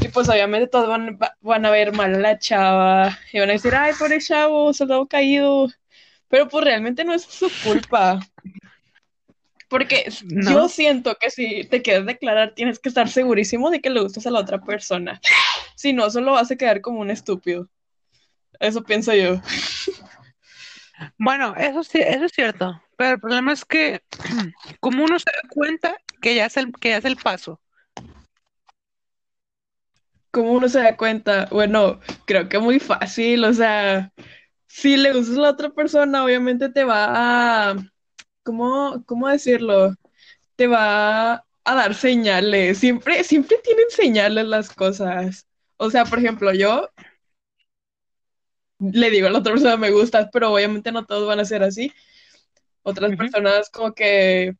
Y 0.01 0.10
pues 0.10 0.27
obviamente 0.29 0.67
todos 0.67 0.88
van, 0.89 1.17
va- 1.22 1.36
van 1.41 1.65
a 1.65 1.72
ver 1.72 1.94
mal 1.94 2.13
a 2.15 2.20
la 2.20 2.38
chava 2.39 3.17
y 3.32 3.39
van 3.39 3.50
a 3.50 3.53
decir, 3.53 3.74
ay, 3.74 3.94
pobre 3.98 4.20
chavo, 4.20 4.74
soldado 4.74 5.05
caído. 5.08 5.67
Pero 6.27 6.50
pues 6.50 6.65
realmente 6.65 7.03
no 7.05 7.13
es 7.13 7.24
su 7.24 7.50
culpa. 7.63 8.20
Porque 9.70 10.12
No. 10.25 10.51
yo 10.51 10.70
siento 10.70 11.15
que 11.20 11.29
si 11.32 11.63
te 11.65 11.82
quieres 11.82 12.05
declarar, 12.05 12.53
tienes 12.53 12.77
que 12.79 12.89
estar 12.89 13.08
segurísimo 13.10 13.70
de 13.72 13.82
que 13.82 13.89
le 13.89 14.01
gustas 14.01 14.27
a 14.27 14.32
la 14.32 14.39
otra 14.39 14.60
persona. 14.62 15.20
Si 15.75 15.94
no, 15.94 16.10
solo 16.10 16.34
vas 16.34 16.51
a 16.51 16.55
quedar 16.55 16.82
como 16.82 17.00
un 17.00 17.10
estúpido. 17.12 17.67
Eso 18.60 18.84
pienso 18.84 19.13
yo. 19.13 19.41
Bueno, 21.17 21.53
eso 21.58 21.84
sí, 21.84 22.00
eso 22.00 22.25
es 22.25 22.32
cierto. 22.32 22.82
Pero 22.97 23.15
el 23.15 23.19
problema 23.19 23.53
es 23.53 23.65
que, 23.65 24.01
como 24.79 25.03
uno 25.03 25.19
se 25.19 25.25
da 25.25 25.49
cuenta 25.49 25.97
que 26.21 26.35
ya 26.35 26.45
es 26.45 26.57
el, 26.57 26.71
que 26.73 26.89
ya 26.89 26.97
el 26.97 27.17
paso. 27.17 27.61
¿Cómo 30.31 30.51
uno 30.53 30.67
se 30.67 30.79
da 30.79 30.97
cuenta? 30.97 31.47
Bueno, 31.51 31.99
creo 32.25 32.49
que 32.49 32.59
muy 32.59 32.79
fácil, 32.79 33.45
o 33.45 33.53
sea, 33.53 34.11
si 34.67 34.97
le 34.97 35.13
gustas 35.13 35.37
a 35.37 35.41
la 35.41 35.49
otra 35.51 35.69
persona, 35.69 36.25
obviamente 36.25 36.69
te 36.69 36.83
va 36.83 37.69
a, 37.71 37.75
¿cómo, 38.43 39.03
cómo 39.05 39.29
decirlo? 39.29 39.93
Te 40.57 40.67
va 40.67 41.35
a 41.35 41.75
dar 41.75 41.95
señales, 41.95 42.77
siempre, 42.79 43.23
siempre 43.23 43.57
tienen 43.63 43.89
señales 43.89 44.45
las 44.45 44.69
cosas. 44.73 45.47
O 45.77 45.89
sea, 45.89 46.05
por 46.05 46.19
ejemplo, 46.19 46.53
yo 46.53 46.89
le 48.79 49.09
digo 49.09 49.27
a 49.27 49.31
la 49.31 49.39
otra 49.39 49.53
persona 49.53 49.77
me 49.77 49.91
gustas, 49.91 50.29
pero 50.31 50.53
obviamente 50.53 50.91
no 50.91 51.05
todos 51.05 51.27
van 51.27 51.39
a 51.39 51.45
ser 51.45 51.63
así. 51.63 51.91
Otras 52.85 53.15
personas 53.15 53.71
como 53.71 53.93
que 53.95 54.55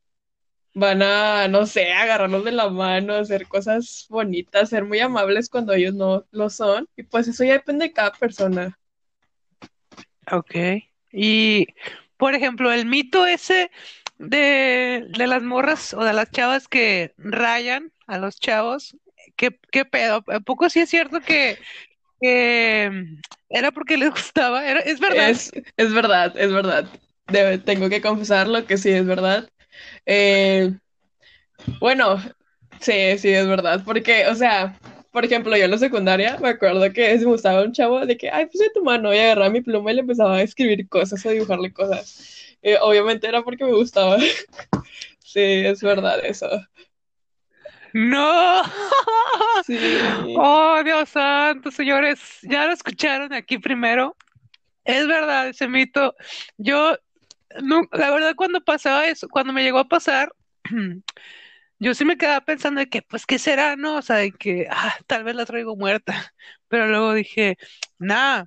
van 0.74 1.04
a, 1.04 1.48
no 1.48 1.68
sé, 1.68 1.94
agarrarlos 1.94 2.44
de 2.44 2.52
la 2.52 2.70
mano, 2.70 3.14
hacer 3.14 3.48
cosas 3.48 4.08
bonitas, 4.10 4.70
ser 4.70 4.84
muy 4.84 5.00
amables 5.00 5.48
cuando 5.48 5.74
ellos 5.74 5.94
no 5.94 6.26
lo 6.32 6.50
son. 6.50 6.90
Y 6.98 7.04
pues 7.04 7.28
eso 7.28 7.44
ya 7.44 7.54
depende 7.54 7.86
de 7.86 7.94
cada 7.94 8.12
persona. 8.12 8.78
Ok. 10.32 10.56
Y, 11.12 11.68
por 12.18 12.34
ejemplo, 12.34 12.72
el 12.72 12.88
mito 12.88 13.28
ese 13.28 13.70
de, 14.18 15.06
de 15.16 15.28
las 15.28 15.44
morras 15.44 15.94
o 15.94 16.04
de 16.04 16.14
las 16.14 16.32
chavas 16.32 16.68
que 16.68 17.14
rayan 17.18 17.94
a 18.08 18.18
los 18.18 18.40
chavos, 18.40 18.98
¿qué, 19.36 19.60
qué 19.72 19.86
pedo? 19.86 20.24
¿A 20.28 20.40
poco 20.40 20.68
sí 20.72 20.80
es 20.80 20.90
cierto 20.90 21.22
que, 21.22 21.60
que 22.20 23.20
era 23.50 23.72
porque 23.72 23.98
les 23.98 24.10
gustaba? 24.10 24.68
Era, 24.68 24.80
es 24.80 25.00
verdad. 25.00 25.30
Es, 25.30 25.52
es 25.78 25.94
verdad, 25.94 26.34
es 26.36 26.52
verdad. 26.52 26.90
Tengo 27.28 27.90
que 27.90 28.02
confesarlo 28.02 28.66
que 28.66 28.78
sí, 28.78 28.92
es 28.92 29.06
verdad. 29.06 29.50
Eh, 30.06 30.74
bueno, 31.80 32.18
sí, 32.80 33.18
sí, 33.18 33.30
es 33.30 33.48
verdad. 33.48 33.84
Porque, 33.86 34.28
o 34.28 34.36
sea, 34.36 34.78
por 35.12 35.26
ejemplo, 35.26 35.56
yo 35.56 35.66
en 35.66 35.72
la 35.72 35.78
secundaria 35.78 36.38
me 36.42 36.50
acuerdo 36.50 36.92
que 36.92 37.18
me 37.18 37.24
gustaba 37.26 37.64
un 37.64 37.72
chavo 37.72 38.06
de 38.06 38.18
que, 38.18 38.30
ay, 38.30 38.48
pues 38.48 38.72
tu 38.74 38.84
mano, 38.84 39.14
y 39.14 39.18
agarraba 39.18 39.50
mi 39.50 39.62
pluma 39.62 39.92
y 39.92 39.96
le 39.96 40.02
empezaba 40.02 40.36
a 40.36 40.42
escribir 40.42 40.88
cosas, 40.90 41.26
a 41.26 41.30
dibujarle 41.30 41.72
cosas. 41.74 42.58
Eh, 42.62 42.78
obviamente 42.82 43.28
era 43.28 43.44
porque 43.44 43.64
me 43.64 43.74
gustaba. 43.74 44.18
Sí, 45.24 45.42
es 45.42 45.82
verdad 45.82 46.24
eso. 46.24 46.48
¡No! 47.92 48.62
Sí. 49.66 50.34
Oh, 50.38 50.82
Dios 50.84 51.10
santo, 51.10 51.72
señores, 51.72 52.20
ya 52.44 52.68
lo 52.68 52.74
escucharon 52.74 53.34
aquí 53.34 53.58
primero. 53.58 54.16
Es 54.86 55.08
verdad 55.08 55.50
ese 55.50 55.68
mito. 55.68 56.16
Yo, 56.58 56.98
no, 57.64 57.84
la 57.92 58.12
verdad, 58.12 58.36
cuando 58.36 58.62
pasaba 58.62 59.08
eso, 59.08 59.28
cuando 59.30 59.54
me 59.54 59.64
llegó 59.64 59.80
a 59.80 59.88
pasar, 59.88 60.34
yo 61.80 61.94
sí 61.94 62.06
me 62.06 62.18
quedaba 62.18 62.42
pensando 62.46 62.80
de 62.80 62.90
que, 62.90 63.02
pues, 63.02 63.26
¿qué 63.26 63.40
será, 63.40 63.76
no? 63.76 63.98
O 63.98 64.02
sea, 64.02 64.18
de 64.18 64.32
que, 64.32 64.68
ah, 64.70 64.96
tal 65.08 65.24
vez 65.24 65.36
la 65.36 65.46
traigo 65.46 65.76
muerta. 65.76 66.14
Pero 66.68 66.88
luego 66.88 67.14
dije, 67.14 67.58
nah, 68.00 68.46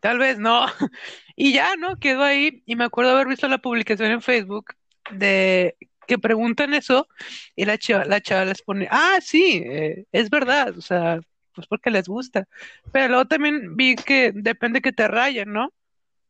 tal 0.00 0.18
vez 0.18 0.38
no. 0.38 0.66
Y 1.36 1.52
ya, 1.52 1.76
¿no? 1.76 1.96
Quedó 1.98 2.22
ahí. 2.22 2.62
Y 2.66 2.76
me 2.76 2.84
acuerdo 2.84 3.12
haber 3.12 3.26
visto 3.28 3.48
la 3.48 3.58
publicación 3.58 4.12
en 4.12 4.22
Facebook 4.22 4.74
de 5.10 5.76
que 6.06 6.18
preguntan 6.18 6.74
eso 6.74 7.08
y 7.56 7.64
la 7.64 7.78
chava, 7.78 8.04
la 8.04 8.20
chava 8.20 8.44
les 8.44 8.62
pone, 8.62 8.88
ah, 8.90 9.18
sí, 9.20 9.62
eh, 9.64 10.06
es 10.12 10.30
verdad, 10.30 10.76
o 10.76 10.82
sea, 10.82 11.20
pues 11.54 11.66
porque 11.66 11.90
les 11.90 12.08
gusta. 12.08 12.46
Pero 12.92 13.08
luego 13.08 13.26
también 13.26 13.76
vi 13.76 13.96
que 13.96 14.32
depende 14.34 14.82
que 14.82 14.92
te 14.92 15.08
rayen, 15.08 15.52
¿no? 15.52 15.72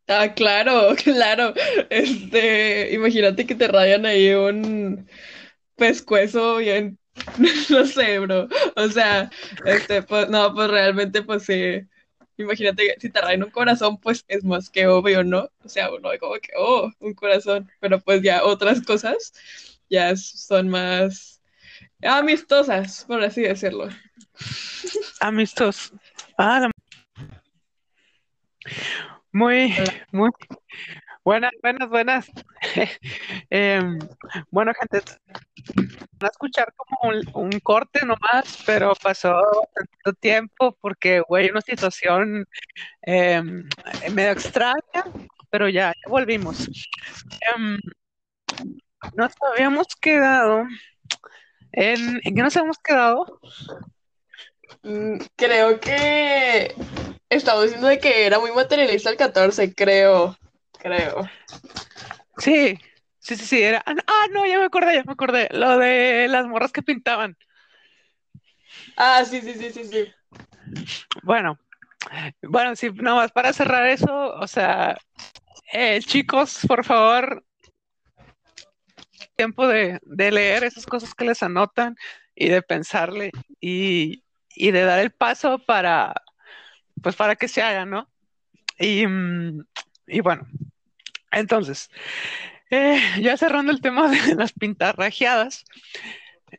Ah, 0.09 0.35
claro, 0.35 0.95
claro. 1.05 1.55
Este, 1.91 2.93
imagínate 2.93 3.47
que 3.47 3.55
te 3.55 3.69
rayan 3.69 4.05
ahí 4.07 4.33
un 4.35 5.09
pescuezo 5.77 6.57
bien, 6.59 6.99
no 7.71 7.87
sé, 7.87 8.19
bro. 8.19 8.49
O 8.77 8.89
sea, 8.89 9.31
este, 9.67 10.03
pues, 10.03 10.29
no, 10.29 10.55
pues 10.55 10.69
realmente, 10.71 11.23
pues 11.23 11.45
sí. 11.45 11.83
Imagínate 12.37 12.97
si 13.01 13.11
te 13.11 13.21
rayan 13.21 13.45
un 13.45 13.51
corazón, 13.51 13.99
pues 13.99 14.25
es 14.29 14.45
más 14.45 14.69
que 14.69 14.89
obvio, 14.89 15.23
¿no? 15.23 15.49
O 15.65 15.69
sea, 15.69 15.93
uno 15.93 16.09
ve 16.11 16.19
como 16.19 16.35
que, 16.35 16.51
oh, 16.59 16.91
un 16.99 17.15
corazón. 17.15 17.71
Pero 17.81 18.01
pues 18.01 18.23
ya 18.23 18.45
otras 18.45 18.83
cosas 18.83 19.33
ya 19.89 20.15
son 20.17 20.69
más 20.69 21.41
amistosas, 22.03 23.05
por 23.07 23.23
así 23.23 23.43
decirlo. 23.43 23.89
Amistos. 25.21 25.93
Ah, 26.37 26.61
la- 26.61 26.71
Muy, 29.35 29.75
muy 30.13 30.31
buenas, 31.25 31.51
buenas, 31.63 31.89
buenas. 31.89 32.31
Em, 33.51 33.99
bueno, 34.51 34.73
gente, 34.81 35.03
van 35.75 35.89
a 36.23 36.27
escuchar 36.29 36.73
como 36.77 37.11
un, 37.11 37.23
un 37.35 37.61
corte 37.61 38.07
nomás, 38.07 38.63
pero 38.65 38.93
pasó 39.03 39.41
tanto 39.75 40.19
tiempo 40.21 40.77
porque, 40.81 41.21
güey, 41.29 41.51
una 41.51 41.63
situación 41.63 42.47
em, 43.03 43.65
medio 44.15 44.33
extraña, 44.33 45.05
pero 45.51 45.69
ya, 45.69 45.93
ya 45.93 46.11
volvimos. 46.11 46.69
Em, 47.57 47.79
nos 49.17 49.33
habíamos 49.53 49.87
quedado 50.01 50.65
en, 51.73 52.21
¿en 52.25 52.35
qué 52.35 52.43
nos 52.43 52.57
habíamos 52.57 52.79
quedado? 52.79 53.41
Mm, 54.83 55.19
Creo 55.37 55.81
que 55.81 56.75
estamos 57.29 57.65
diciendo 57.65 57.89
de 57.89 57.99
que 57.99 58.27
era 58.27 58.39
muy 58.39 58.53
materialista 58.53 59.11
el 59.11 59.17
14, 59.17 59.75
creo. 59.75 60.37
Creo. 60.79 61.29
Sí, 62.39 62.79
sí, 63.19 63.37
sí, 63.37 63.45
sí, 63.45 63.63
era. 63.63 63.83
Ah, 63.87 63.95
no, 63.95 64.03
ah, 64.07 64.27
no, 64.33 64.47
ya 64.47 64.59
me 64.59 64.67
acordé, 64.67 64.95
ya 64.95 65.05
me 65.05 65.13
acordé. 65.13 65.49
Lo 65.53 65.79
de 65.79 66.29
las 66.29 66.47
morras 66.47 66.73
que 66.73 66.83
pintaban. 66.83 67.37
Ah, 68.97 69.25
sí, 69.25 69.41
sí, 69.41 69.55
sí, 69.55 69.71
sí, 69.71 69.85
sí. 69.85 70.15
Bueno, 71.23 71.59
bueno, 72.43 72.77
sí, 72.77 72.91
nada 72.91 73.17
más 73.17 73.33
para 73.33 73.53
cerrar 73.53 73.87
eso, 73.87 74.35
o 74.35 74.47
sea, 74.47 74.97
eh, 75.73 76.01
chicos, 76.01 76.61
por 76.67 76.85
favor, 76.85 77.45
tiempo 79.37 79.67
de, 79.67 79.99
de 80.03 80.31
leer 80.31 80.65
esas 80.65 80.87
cosas 80.87 81.15
que 81.15 81.25
les 81.25 81.43
anotan 81.43 81.97
y 82.35 82.49
de 82.49 82.63
pensarle 82.63 83.31
y, 83.61 84.24
y 84.55 84.71
de 84.71 84.83
dar 84.83 85.01
el 85.01 85.11
paso 85.11 85.59
para, 85.59 86.15
pues 87.03 87.17
para 87.17 87.37
que 87.37 87.49
se 87.49 87.63
haga, 87.63 87.85
¿no? 87.85 88.09
Y, 88.79 89.07
mm, 89.07 89.65
y 90.07 90.21
bueno, 90.21 90.47
entonces, 91.31 91.91
eh, 92.71 93.01
ya 93.21 93.37
cerrando 93.37 93.73
el 93.73 93.81
tema 93.81 94.09
de 94.09 94.35
las 94.37 94.53
pintarrajeadas, 94.53 95.65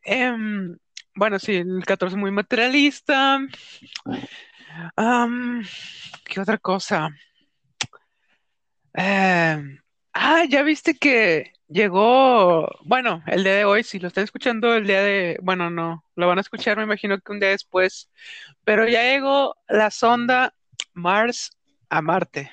em, 0.04 0.78
bueno, 1.16 1.40
sí, 1.40 1.56
el 1.56 1.84
14 1.86 2.16
es 2.16 2.20
muy 2.20 2.32
materialista. 2.32 3.40
¿qué 6.26 6.42
otra 6.42 6.58
cosa? 6.58 7.10
Em, 8.94 9.80
ah, 10.14 10.44
ya 10.50 10.64
viste 10.64 10.96
que 10.96 11.54
llegó, 11.68 12.68
bueno, 12.86 13.24
el 13.28 13.44
día 13.44 13.54
de 13.56 13.66
hoy, 13.66 13.84
si 13.84 14.00
lo 14.00 14.08
están 14.08 14.24
escuchando 14.24 14.76
el 14.76 14.88
día 14.88 15.02
de, 15.04 15.38
bueno, 15.42 15.70
no, 15.70 16.04
lo 16.16 16.28
van 16.28 16.38
a 16.38 16.42
escuchar, 16.42 16.78
me 16.78 16.84
imagino 16.84 17.20
que 17.20 17.32
un 17.32 17.40
día 17.40 17.50
después, 17.50 18.10
pero 18.66 18.88
ya 18.88 19.04
llegó 19.04 19.58
la 19.68 19.92
sonda 19.92 20.56
Mars 20.94 21.52
a 21.90 22.02
Marte. 22.02 22.52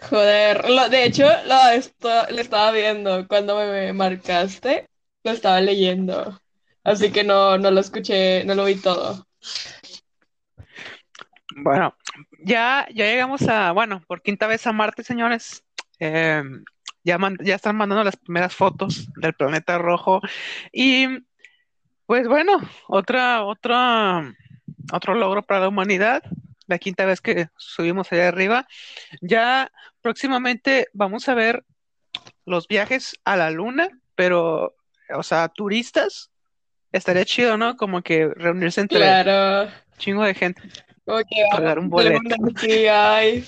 Joder, 0.00 0.68
lo- 0.70 0.88
de 0.88 1.04
hecho, 1.06 1.24
lo, 1.46 1.68
esto, 1.70 2.08
lo 2.30 2.40
estaba 2.40 2.70
viendo 2.72 3.26
cuando 3.28 3.56
me, 3.56 3.92
marcaste, 3.92 4.88
lo 5.24 5.30
estaba 5.32 5.60
leyendo. 5.60 6.40
Así 6.84 7.10
que 7.12 7.24
no, 7.24 7.58
no 7.58 7.70
lo 7.70 7.80
escuché, 7.80 8.44
no 8.44 8.54
lo 8.54 8.64
vi 8.66 8.76
todo. 8.76 9.26
Bueno, 11.56 11.96
ya, 12.44 12.86
ya 12.94 13.04
llegamos 13.06 13.42
a, 13.48 13.72
bueno, 13.72 14.02
por 14.06 14.22
quinta 14.22 14.46
vez 14.46 14.66
a 14.66 14.72
Marte, 14.72 15.02
señores. 15.04 15.64
Em, 15.98 16.64
ya, 17.06 17.18
man- 17.18 17.38
ya 17.40 17.54
están 17.54 17.76
mandando 17.76 18.02
las 18.02 18.16
primeras 18.16 18.52
fotos 18.54 19.06
del 19.14 19.32
planeta 19.34 19.78
rojo. 19.78 20.20
Y 20.72 21.06
pues 22.04 22.26
bueno, 22.26 22.58
otra, 22.88 23.44
otra, 23.44 24.34
otro 24.92 25.14
logro 25.14 25.42
para 25.42 25.60
la 25.60 25.68
humanidad. 25.68 26.22
La 26.66 26.78
quinta 26.78 27.04
vez 27.06 27.20
que 27.20 27.48
subimos 27.56 28.10
allá 28.10 28.26
arriba. 28.26 28.66
Ya 29.20 29.70
próximamente 30.00 30.88
vamos 30.92 31.28
a 31.28 31.34
ver 31.34 31.64
los 32.44 32.66
viajes 32.66 33.14
a 33.24 33.36
la 33.36 33.52
luna, 33.52 33.88
pero, 34.16 34.74
o 35.14 35.22
sea, 35.22 35.48
turistas. 35.48 36.30
Estaría 36.90 37.24
chido, 37.24 37.56
¿no? 37.56 37.76
Como 37.76 38.02
que 38.02 38.26
reunirse 38.34 38.80
entre 38.80 38.98
Claro, 38.98 39.70
chingo 39.98 40.24
de 40.24 40.34
gente, 40.34 40.60
como 41.04 41.18
que 41.18 41.44
pagar 41.52 41.78
un 41.78 41.88
tenemos 41.90 42.22
boleto. 42.22 42.36
una 42.42 42.60
sí, 42.60 42.86
ay, 42.88 43.44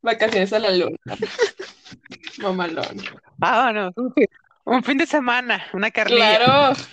vacaciones 0.00 0.52
a 0.54 0.58
la 0.60 0.70
luna. 0.70 0.96
Mamalón. 2.38 3.02
Vámonos, 3.36 3.92
un 3.96 4.12
fin, 4.14 4.26
un 4.64 4.82
fin 4.82 4.98
de 4.98 5.06
semana, 5.06 5.66
una 5.72 5.90
carnilla. 5.90 6.38
Claro. 6.38 6.76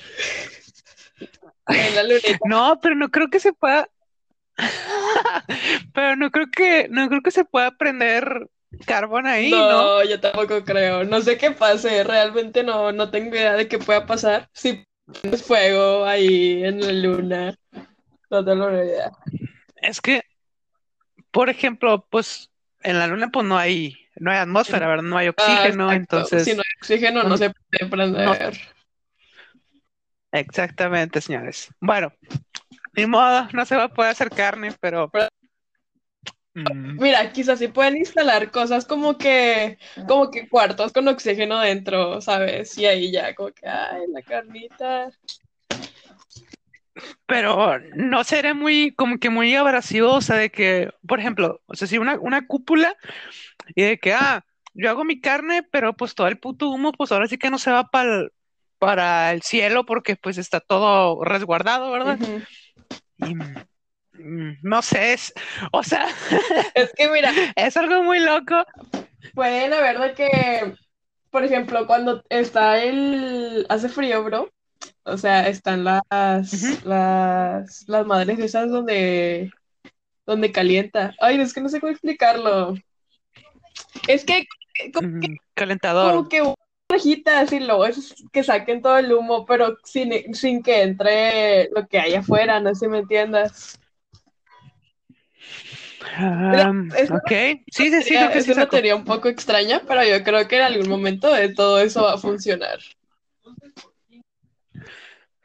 En 1.65 1.95
la 1.95 2.03
lunita. 2.03 2.39
No, 2.43 2.77
pero 2.81 2.93
no 2.93 3.09
creo 3.09 3.29
que 3.29 3.39
se 3.39 3.53
pueda. 3.53 3.87
Pero 5.93 6.15
no 6.15 6.29
creo 6.29 6.47
que, 6.51 6.87
no 6.89 7.07
creo 7.07 7.21
que 7.21 7.31
se 7.31 7.45
pueda 7.45 7.71
prender 7.71 8.49
carbón 8.85 9.27
ahí, 9.27 9.51
¿no? 9.51 9.69
No, 9.69 10.03
yo 10.03 10.19
tampoco 10.19 10.63
creo. 10.63 11.03
No 11.03 11.21
sé 11.21 11.37
qué 11.37 11.51
pase, 11.51 12.03
realmente 12.03 12.63
no, 12.63 12.91
no 12.91 13.09
tengo 13.09 13.35
idea 13.35 13.53
de 13.53 13.67
qué 13.67 13.79
pueda 13.79 14.05
pasar. 14.05 14.49
Si 14.53 14.85
pones 15.21 15.43
fuego 15.43 16.05
ahí 16.05 16.63
en 16.63 16.81
la 16.81 16.91
luna, 16.91 17.55
no 18.29 18.45
tengo 18.45 18.69
ni 18.69 18.79
idea. 18.79 19.11
Es 19.81 20.01
que, 20.01 20.23
por 21.31 21.49
ejemplo, 21.49 22.05
pues 22.09 22.51
en 22.81 22.99
la 22.99 23.07
luna 23.07 23.29
pues 23.29 23.45
no 23.45 23.57
hay, 23.57 24.02
no 24.19 24.31
hay 24.31 24.37
atmósfera, 24.37 24.87
¿verdad? 24.87 25.03
No 25.03 25.17
hay 25.17 25.27
Ah, 25.27 25.29
oxígeno, 25.29 25.91
entonces, 25.91 26.43
Si 26.45 26.53
no 26.53 26.59
hay 26.61 26.77
oxígeno, 26.81 27.23
no 27.23 27.37
se 27.37 27.51
puede 27.51 27.89
prender. 27.89 28.53
exactamente, 30.31 31.21
señores. 31.21 31.69
Bueno, 31.79 32.11
ni 32.95 33.05
modo, 33.05 33.47
no 33.53 33.65
se 33.65 33.75
va 33.75 33.85
a 33.85 33.89
poder 33.89 34.11
hacer 34.11 34.29
carne, 34.29 34.73
pero 34.79 35.11
mm, 36.55 36.97
Mira, 36.99 37.31
quizás 37.31 37.59
sí 37.59 37.67
pueden 37.67 37.97
instalar 37.97 38.51
cosas 38.51 38.85
como 38.85 39.17
que, 39.17 39.77
como 40.07 40.29
que 40.31 40.47
cuartos 40.47 40.93
con 40.93 41.07
oxígeno 41.07 41.59
dentro, 41.59 42.21
¿sabes? 42.21 42.77
Y 42.77 42.85
ahí 42.85 43.11
ya, 43.11 43.33
como 43.35 43.49
que, 43.51 43.67
ay, 43.67 44.03
la 44.11 44.21
carnita. 44.21 45.09
Pero 47.25 47.79
no 47.95 48.23
será 48.23 48.53
muy, 48.53 48.93
como 48.95 49.17
que 49.17 49.29
muy 49.29 49.55
abrasivo, 49.55 50.13
o 50.13 50.21
sea, 50.21 50.35
de 50.35 50.51
que, 50.51 50.91
por 51.07 51.19
ejemplo, 51.19 51.61
o 51.65 51.75
sea, 51.75 51.87
si 51.87 51.97
una, 51.97 52.19
una 52.19 52.45
cúpula 52.47 52.95
y 53.75 53.83
de 53.83 53.97
que, 53.97 54.13
ah, 54.13 54.45
yo 54.73 54.89
hago 54.89 55.03
mi 55.05 55.21
carne, 55.21 55.63
pero 55.63 55.93
pues 55.93 56.15
todo 56.15 56.27
el 56.27 56.39
puto 56.39 56.69
humo, 56.69 56.91
pues 56.91 57.11
ahora 57.11 57.27
sí 57.27 57.37
que 57.37 57.49
no 57.49 57.57
se 57.57 57.71
va 57.71 57.85
para 57.85 58.27
para 58.83 59.31
el 59.31 59.41
cielo 59.43 59.85
porque 59.85 60.17
pues 60.17 60.37
está 60.37 60.59
todo 60.59 61.23
resguardado, 61.23 61.89
¿verdad? 61.89 62.19
Y, 63.15 63.33
mm, 63.33 64.57
no 64.61 64.81
sé, 64.81 65.13
es, 65.13 65.33
o 65.71 65.83
sea, 65.83 66.05
Es 66.75 66.91
que 66.93 67.07
mira, 67.07 67.31
es 67.55 67.77
algo 67.77 68.03
muy 68.03 68.19
loco. 68.19 68.65
pueden 69.33 69.71
haber 69.71 69.99
de 69.99 70.13
que, 70.15 70.75
por 71.29 71.45
ejemplo, 71.45 71.87
cuando 71.87 72.25
está 72.27 72.83
el, 72.83 73.65
hace 73.69 73.87
frío, 73.87 74.21
bro, 74.25 74.49
o 75.03 75.17
sea, 75.17 75.47
están 75.47 75.83
las, 75.83 76.01
Ujú. 76.11 76.87
las, 76.87 77.85
las 77.87 78.05
madres 78.05 78.39
esas 78.39 78.69
donde, 78.69 79.51
donde 80.25 80.51
calienta. 80.51 81.13
Ay, 81.19 81.39
es 81.39 81.53
que 81.53 81.61
no 81.61 81.69
sé 81.69 81.79
cómo 81.79 81.91
explicarlo. 81.91 82.75
Es 84.07 84.25
que 84.25 84.45
como 84.93 85.07
Mm, 85.07 85.35
calentador. 85.53 86.13
como 86.13 86.29
que 86.29 86.41
una 86.41 86.55
rejita 86.89 87.39
así 87.39 87.59
luego 87.59 87.85
es 87.85 88.13
que 88.31 88.43
saquen 88.43 88.81
todo 88.81 88.97
el 88.97 89.11
humo, 89.13 89.45
pero 89.45 89.77
sin, 89.83 90.33
sin 90.33 90.61
que 90.61 90.83
entre 90.83 91.69
lo 91.69 91.87
que 91.87 91.99
hay 91.99 92.15
afuera, 92.15 92.59
no 92.59 92.69
sé 92.73 92.81
si 92.81 92.87
me 92.87 92.99
entiendas. 92.99 93.79
Am, 96.15 96.89
es 96.95 97.09
ok, 97.09 97.31
sí, 97.71 97.89
sí, 97.89 98.01
sí, 98.03 98.13
creo 98.13 98.29
que 98.29 98.37
es 98.39 98.45
sí 98.45 98.51
una 98.51 98.69
teoría 98.69 98.95
un 98.95 99.05
poco 99.05 99.27
extraña, 99.29 99.81
pero 99.87 100.03
yo 100.03 100.23
creo 100.23 100.47
que 100.47 100.57
en 100.57 100.61
algún 100.63 100.89
momento 100.89 101.31
de 101.31 101.49
todo 101.53 101.79
eso 101.79 102.03
va 102.03 102.13
a 102.13 102.17
funcionar. 102.17 102.79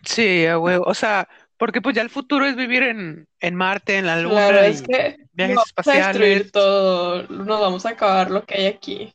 Sí, 0.08 0.46
a 0.46 0.58
huevo. 0.58 0.84
O 0.86 0.94
sea, 0.94 1.28
porque 1.58 1.82
pues 1.82 1.94
ya 1.94 2.02
el 2.02 2.10
futuro 2.10 2.46
es 2.46 2.56
vivir 2.56 2.82
en, 2.82 3.26
en 3.40 3.54
Marte, 3.54 3.98
en 3.98 4.06
la 4.06 4.20
Luna 4.20 4.48
Claro, 4.48 4.60
es 4.60 4.80
y 4.80 4.84
que 4.84 5.16
viajes 5.32 5.56
vamos 5.56 5.72
a 5.86 5.92
destruir 5.92 6.36
espaciales. 6.38 6.52
todo, 6.52 7.24
nos 7.28 7.60
vamos 7.60 7.84
a 7.86 7.90
acabar 7.90 8.30
lo 8.30 8.44
que 8.44 8.54
hay 8.58 8.66
aquí. 8.66 9.12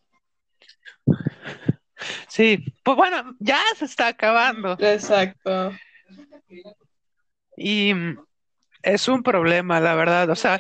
Sí, 2.28 2.64
pues 2.84 2.98
bueno, 2.98 3.36
ya 3.40 3.60
se 3.78 3.86
está 3.86 4.08
acabando. 4.08 4.74
Exacto. 4.80 5.72
Y, 7.58 7.94
Es 8.82 9.08
un 9.08 9.24
problema, 9.24 9.80
la 9.80 9.96
verdad. 9.96 10.30
O 10.30 10.36
sea, 10.36 10.60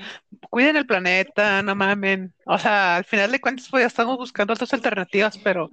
cuiden 0.50 0.78
el 0.78 0.86
planeta, 0.86 1.62
no 1.62 1.76
mamen. 1.76 2.34
O 2.46 2.58
sea, 2.58 2.96
al 2.98 3.04
final 3.06 3.32
de 3.32 3.41
cuentas, 3.41 3.67
pues 3.69 3.82
ya 3.84 3.88
estamos 3.88 4.17
buscando 4.17 4.54
otras 4.54 4.74
alternativas, 4.74 5.38
pero 5.39 5.69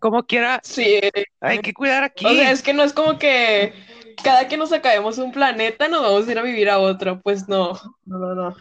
como 0.00 0.24
quiera, 0.24 0.60
Sí, 0.64 1.00
hay 1.40 1.60
que 1.60 1.72
cuidar 1.72 2.02
aquí. 2.04 2.26
o 2.26 2.30
sea, 2.30 2.50
es 2.50 2.62
que 2.62 2.74
no 2.74 2.82
es 2.82 2.92
como 2.92 3.18
que 3.20 3.72
cada 4.14 4.48
que 4.48 4.56
nos 4.56 4.72
acabemos 4.72 5.18
un 5.18 5.32
planeta 5.32 5.88
nos 5.88 6.02
vamos 6.02 6.28
a 6.28 6.32
ir 6.32 6.38
a 6.38 6.42
vivir 6.42 6.68
a 6.70 6.78
otro. 6.78 7.20
Pues 7.20 7.48
no, 7.48 7.72
no, 8.04 8.18
no, 8.18 8.34
no. 8.34 8.56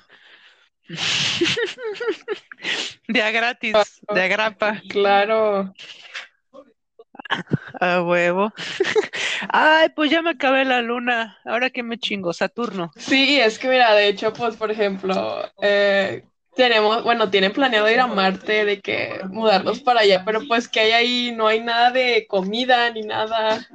De 3.07 3.21
a 3.21 3.31
gratis, 3.31 4.01
de 4.13 4.21
a 4.21 4.27
grapa, 4.27 4.81
Claro. 4.89 5.73
a 7.79 8.01
huevo. 8.01 8.53
Ay, 9.49 9.89
pues 9.95 10.11
ya 10.11 10.21
me 10.21 10.31
acabé 10.31 10.65
la 10.65 10.81
luna. 10.81 11.37
Ahora 11.45 11.69
que 11.69 11.83
me 11.83 11.97
chingo, 11.97 12.33
Saturno. 12.33 12.91
Sí, 12.95 13.39
es 13.39 13.57
que 13.59 13.67
mira, 13.69 13.93
de 13.93 14.07
hecho, 14.07 14.33
pues 14.33 14.55
por 14.55 14.71
ejemplo, 14.71 15.49
eh, 15.61 16.23
tenemos, 16.55 17.03
bueno, 17.03 17.29
tienen 17.29 17.53
planeado 17.53 17.89
ir 17.89 17.99
a 17.99 18.07
Marte, 18.07 18.65
de 18.65 18.81
que 18.81 19.21
mudarnos 19.29 19.79
para 19.81 20.01
allá, 20.01 20.23
pero 20.25 20.41
pues 20.47 20.67
que 20.67 20.79
hay 20.81 20.91
ahí, 20.91 21.33
no 21.35 21.47
hay 21.47 21.61
nada 21.61 21.91
de 21.91 22.25
comida 22.27 22.89
ni 22.91 23.01
nada. 23.01 23.65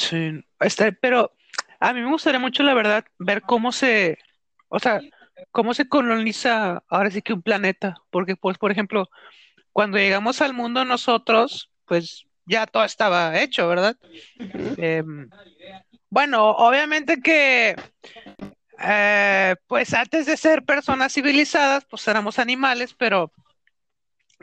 Sí, 0.00 0.42
este, 0.60 0.92
pero 0.92 1.30
a 1.78 1.92
mí 1.92 2.00
me 2.00 2.10
gustaría 2.10 2.40
mucho, 2.40 2.62
la 2.62 2.72
verdad, 2.72 3.04
ver 3.18 3.42
cómo 3.42 3.70
se, 3.70 4.16
o 4.68 4.78
sea, 4.78 4.98
cómo 5.50 5.74
se 5.74 5.88
coloniza 5.88 6.82
ahora 6.88 7.10
sí 7.10 7.20
que 7.20 7.34
un 7.34 7.42
planeta, 7.42 7.96
porque 8.08 8.34
pues, 8.34 8.56
por 8.56 8.72
ejemplo, 8.72 9.10
cuando 9.72 9.98
llegamos 9.98 10.40
al 10.40 10.54
mundo 10.54 10.86
nosotros, 10.86 11.70
pues 11.84 12.24
ya 12.46 12.66
todo 12.66 12.82
estaba 12.84 13.38
hecho, 13.38 13.68
¿verdad? 13.68 13.96
Em, 14.78 15.28
bueno, 16.08 16.48
obviamente 16.48 17.20
que, 17.20 17.76
eh, 18.82 19.54
pues 19.66 19.92
antes 19.92 20.24
de 20.24 20.38
ser 20.38 20.64
personas 20.64 21.12
civilizadas, 21.12 21.84
pues 21.84 22.08
éramos 22.08 22.38
animales, 22.38 22.94
pero 22.94 23.34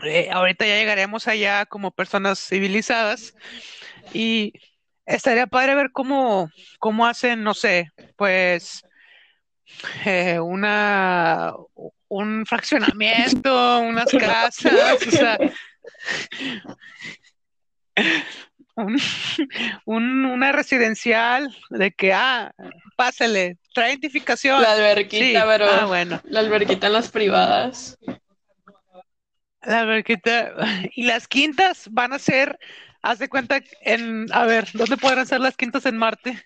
eh, 0.03 0.29
ahorita 0.31 0.67
ya 0.67 0.75
llegaremos 0.75 1.27
allá 1.27 1.65
como 1.65 1.89
personas 1.89 2.39
civilizadas 2.39 3.33
y 4.13 4.53
estaría 5.07 5.47
padre 5.47 5.73
ver 5.75 5.91
cómo, 5.91 6.49
cómo 6.79 7.05
hacen, 7.07 7.43
no 7.43 7.53
sé, 7.53 7.89
pues 8.15 8.83
eh, 10.05 10.39
una, 10.39 11.53
un 12.07 12.45
fraccionamiento, 12.45 13.79
unas 13.79 14.11
casas, 14.11 15.07
o 15.07 15.11
sea, 15.11 15.37
un- 18.75 18.99
un- 19.85 20.25
una 20.25 20.51
residencial 20.51 21.55
de 21.69 21.91
que, 21.91 22.13
ah, 22.13 22.51
pásale, 22.95 23.57
trae 23.73 23.91
identificación. 23.91 24.61
La 24.61 24.75
Sí, 24.75 24.81
alberquita, 24.81 25.45
pero 25.47 25.65
ah, 25.69 25.85
bueno, 25.85 26.21
la 26.25 26.39
alberquita 26.41 26.87
en 26.87 26.93
las 26.93 27.09
privadas. 27.09 27.97
la 29.63 29.79
alberquita. 29.79 30.53
Y 30.95 31.03
las 31.03 31.27
quintas 31.27 31.87
van 31.91 32.13
a 32.13 32.19
ser, 32.19 32.57
haz 33.07 33.19
de 33.19 33.29
cuenta, 33.29 33.61
en, 33.81 34.27
a 34.33 34.45
ver, 34.45 34.67
¿dónde 34.73 34.97
podrán 34.97 35.25
ser 35.25 35.39
las 35.39 35.55
quintas 35.55 35.85
en 35.85 35.97
Marte? 35.97 36.43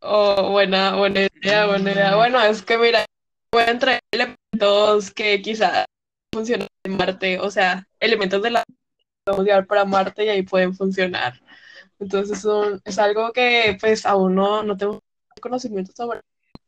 Oh, 0.00 0.50
buena, 0.50 0.96
buena 0.96 1.20
idea, 1.42 1.66
buena 1.66 1.92
idea. 1.92 2.14
Bueno, 2.14 2.40
es 2.42 2.60
que 2.60 2.76
mira, 2.76 3.06
pueden 3.50 3.78
traer 3.78 4.00
elementos 4.10 5.10
que 5.12 5.40
quizás 5.40 5.86
funcionan 6.30 6.68
en 6.84 6.96
Marte, 6.98 7.40
o 7.40 7.50
sea, 7.50 7.88
elementos 8.00 8.42
de 8.42 8.50
la 8.50 8.64
podemos 9.24 9.46
llevar 9.46 9.66
para 9.66 9.86
Marte 9.86 10.26
y 10.26 10.28
ahí 10.28 10.42
pueden 10.42 10.74
funcionar. 10.74 11.40
Entonces 11.98 12.40
son- 12.42 12.82
es 12.84 12.98
algo 12.98 13.32
que 13.32 13.78
pues 13.80 14.04
aún 14.04 14.34
no, 14.34 14.62
no 14.62 14.76
tengo 14.76 15.00
conocimiento 15.40 15.92
sobre, 15.96 16.20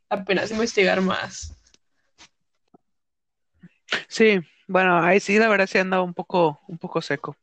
apenas 0.09 0.51
investigar 0.51 1.03
más. 1.03 1.53
Sí, 4.09 4.41
bueno, 4.67 4.99
ahí 4.99 5.21
sí, 5.21 5.39
la 5.39 5.49
verdad 5.49 5.67
sí 5.67 5.77
anda 5.77 6.01
un 6.01 6.15
poco, 6.15 6.61
un 6.69 6.79
poco 6.79 7.03
seco. 7.03 7.37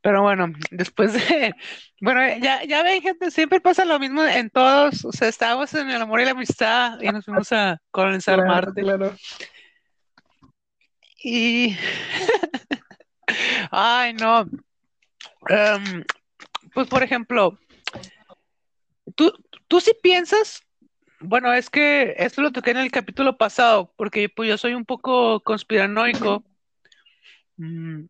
Pero 0.00 0.22
bueno, 0.22 0.52
después 0.70 1.12
de, 1.12 1.54
bueno, 2.00 2.20
ya, 2.40 2.64
ya 2.64 2.82
ven, 2.82 3.02
gente, 3.02 3.30
siempre 3.30 3.60
pasa 3.60 3.84
lo 3.84 3.98
mismo 3.98 4.24
en 4.24 4.50
todos, 4.50 5.04
o 5.04 5.12
sea, 5.12 5.28
estábamos 5.28 5.72
en 5.74 5.90
el 5.90 6.00
amor 6.02 6.20
y 6.20 6.24
la 6.24 6.32
amistad 6.32 7.00
y 7.00 7.08
nos 7.08 7.24
fuimos 7.24 7.52
a 7.52 7.80
colonizar 7.90 8.36
Claro, 8.36 8.48
Marte. 8.50 8.82
claro. 8.82 9.16
Y, 11.22 11.76
ay, 13.72 14.14
no, 14.14 14.46
Em, 15.48 16.04
pues 16.74 16.88
por 16.88 17.02
ejemplo, 17.02 17.58
tú, 19.14 19.32
tú 19.66 19.80
sí 19.80 19.92
piensas, 20.02 20.62
bueno, 21.20 21.52
es 21.52 21.70
que 21.70 22.14
esto 22.18 22.42
lo 22.42 22.52
toqué 22.52 22.70
en 22.72 22.78
el 22.78 22.90
capítulo 22.90 23.36
pasado, 23.36 23.92
porque 23.96 24.28
pues 24.28 24.48
yo 24.48 24.58
soy 24.58 24.74
un 24.74 24.84
poco 24.84 25.40
conspiranoico. 25.40 26.44
Mm, 27.56 28.04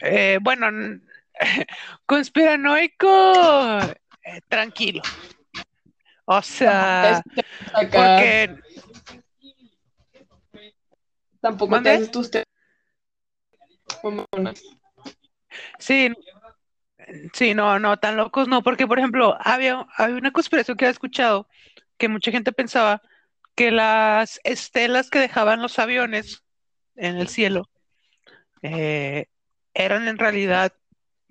eh, 0.00 0.38
bueno, 0.40 1.00
conspiranoico, 2.06 3.78
eh, 4.22 4.40
tranquilo. 4.48 5.02
O 6.24 6.42
sea, 6.42 7.22
porque 7.90 8.54
tampoco 11.40 11.80
te 11.82 11.90
haces 11.90 12.10
tus 12.10 12.30
sí, 15.78 16.12
sí, 17.32 17.54
no, 17.54 17.78
no, 17.78 17.98
tan 17.98 18.16
locos 18.16 18.48
no, 18.48 18.62
porque 18.62 18.86
por 18.86 18.98
ejemplo, 18.98 19.36
había, 19.40 19.86
había 19.96 20.16
una 20.16 20.32
conspiración 20.32 20.76
que 20.76 20.84
había 20.84 20.92
escuchado 20.92 21.48
que 21.96 22.08
mucha 22.08 22.30
gente 22.30 22.52
pensaba 22.52 23.00
que 23.54 23.70
las 23.70 24.40
estelas 24.44 25.10
que 25.10 25.18
dejaban 25.18 25.62
los 25.62 25.78
aviones 25.78 26.44
en 26.94 27.16
el 27.16 27.28
cielo 27.28 27.68
eh, 28.62 29.26
eran 29.78 30.08
en 30.08 30.18
realidad 30.18 30.72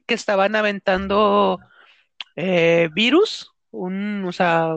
que 0.07 0.13
estaban 0.15 0.55
aventando 0.55 1.59
eh, 2.35 2.89
virus, 2.93 3.51
un, 3.71 4.23
o 4.25 4.31
sea, 4.31 4.75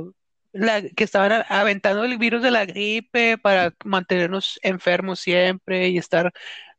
la- 0.53 0.83
que 0.83 1.05
estaban 1.05 1.45
aventando 1.49 2.05
el 2.05 2.19
virus 2.19 2.43
de 2.43 2.51
la 2.51 2.65
gripe 2.67 3.39
para 3.39 3.73
mantenernos 3.85 4.59
enfermos 4.63 5.21
siempre 5.21 5.89
y 5.89 5.99
estar 5.99 6.33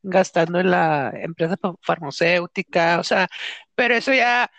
gastando 0.04 0.60
en 0.60 0.72
la 0.72 1.12
empresa 1.16 1.56
fa- 1.62 1.76
farmacéutica, 1.82 3.00
o 3.00 3.04
sea, 3.04 3.28
pero 3.76 3.96
eso 3.96 4.14
ya, 4.14 4.52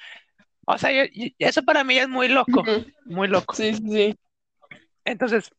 o 0.67 0.79
sea, 0.79 0.91
yo- 0.93 1.11
yo- 1.13 1.29
eso 1.39 1.63
para 1.65 1.85
mí 1.85 1.99
es 1.99 2.09
muy 2.09 2.29
loco, 2.29 2.65
muy 3.05 3.29
loco. 3.29 3.55
Sí, 3.55 3.75
sí, 3.75 3.83
sí. 3.91 4.17
Entonces, 5.05 5.51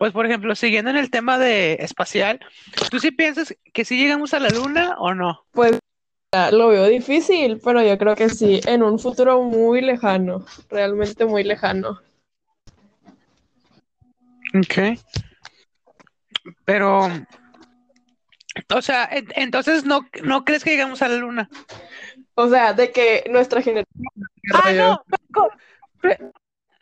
pues 0.00 0.14
por 0.14 0.24
ejemplo, 0.24 0.54
siguiendo 0.54 0.90
en 0.90 0.96
el 0.96 1.10
tema 1.10 1.36
de 1.38 1.74
espacial, 1.74 2.40
¿tú 2.90 2.98
sí 2.98 3.10
piensas 3.10 3.54
que 3.74 3.84
sí 3.84 3.98
llegamos 3.98 4.32
a 4.32 4.40
la 4.40 4.48
luna 4.48 4.94
o 4.98 5.12
no? 5.12 5.44
Pues 5.52 5.78
lo 6.52 6.68
veo 6.68 6.86
difícil, 6.86 7.60
pero 7.62 7.82
yo 7.82 7.98
creo 7.98 8.16
que 8.16 8.30
sí, 8.30 8.62
en 8.64 8.82
un 8.82 8.98
futuro 8.98 9.42
muy 9.42 9.82
lejano, 9.82 10.46
realmente 10.70 11.26
muy 11.26 11.44
lejano. 11.44 12.00
Ok. 14.54 14.98
Pero, 16.64 17.08
o 18.74 18.80
sea, 18.80 19.06
en- 19.12 19.28
entonces 19.36 19.84
no, 19.84 20.08
no 20.22 20.46
crees 20.46 20.64
que 20.64 20.70
llegamos 20.70 21.02
a 21.02 21.08
la 21.08 21.16
luna. 21.16 21.50
O 22.36 22.48
sea, 22.48 22.72
de 22.72 22.90
que 22.90 23.24
nuestra 23.30 23.60
generación... 23.60 24.08
Ah, 24.54 24.72
no. 24.72 25.02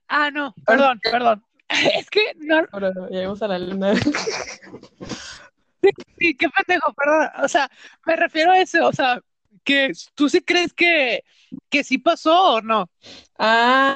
Ah, 0.06 0.30
no, 0.30 0.54
perdón, 0.64 1.00
perdón. 1.02 1.44
Es 1.94 2.10
que 2.10 2.34
no, 2.36 2.64
Ahora 2.72 2.92
llegamos 3.10 3.42
a 3.42 3.48
la 3.48 3.58
luna. 3.58 3.94
sí, 6.18 6.36
qué 6.36 6.48
pendejo, 6.48 6.92
perdón. 6.94 7.28
O 7.42 7.48
sea, 7.48 7.70
me 8.06 8.16
refiero 8.16 8.52
a 8.52 8.60
eso, 8.60 8.86
o 8.86 8.92
sea, 8.92 9.20
que 9.64 9.92
tú 10.14 10.28
sí 10.28 10.40
crees 10.40 10.72
que, 10.72 11.24
que 11.68 11.84
sí 11.84 11.98
pasó 11.98 12.54
o 12.54 12.60
no. 12.60 12.90
Ah, 13.38 13.94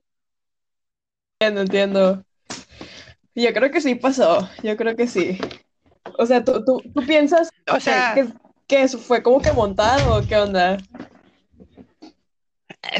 entiendo, 1.40 1.62
entiendo. 1.62 2.24
Yo 3.34 3.52
creo 3.52 3.70
que 3.70 3.80
sí 3.80 3.94
pasó, 3.94 4.48
yo 4.62 4.76
creo 4.76 4.94
que 4.94 5.06
sí. 5.06 5.38
O 6.18 6.26
sea, 6.26 6.44
¿tú, 6.44 6.64
tú, 6.64 6.82
tú 6.94 7.06
piensas 7.06 7.48
O 7.70 7.74
que, 7.74 7.80
sea, 7.80 8.14
que, 8.14 8.28
que 8.68 8.82
eso 8.82 8.98
fue 8.98 9.22
como 9.22 9.40
que 9.40 9.52
montado 9.52 10.16
o 10.16 10.26
qué 10.26 10.36
onda? 10.36 10.76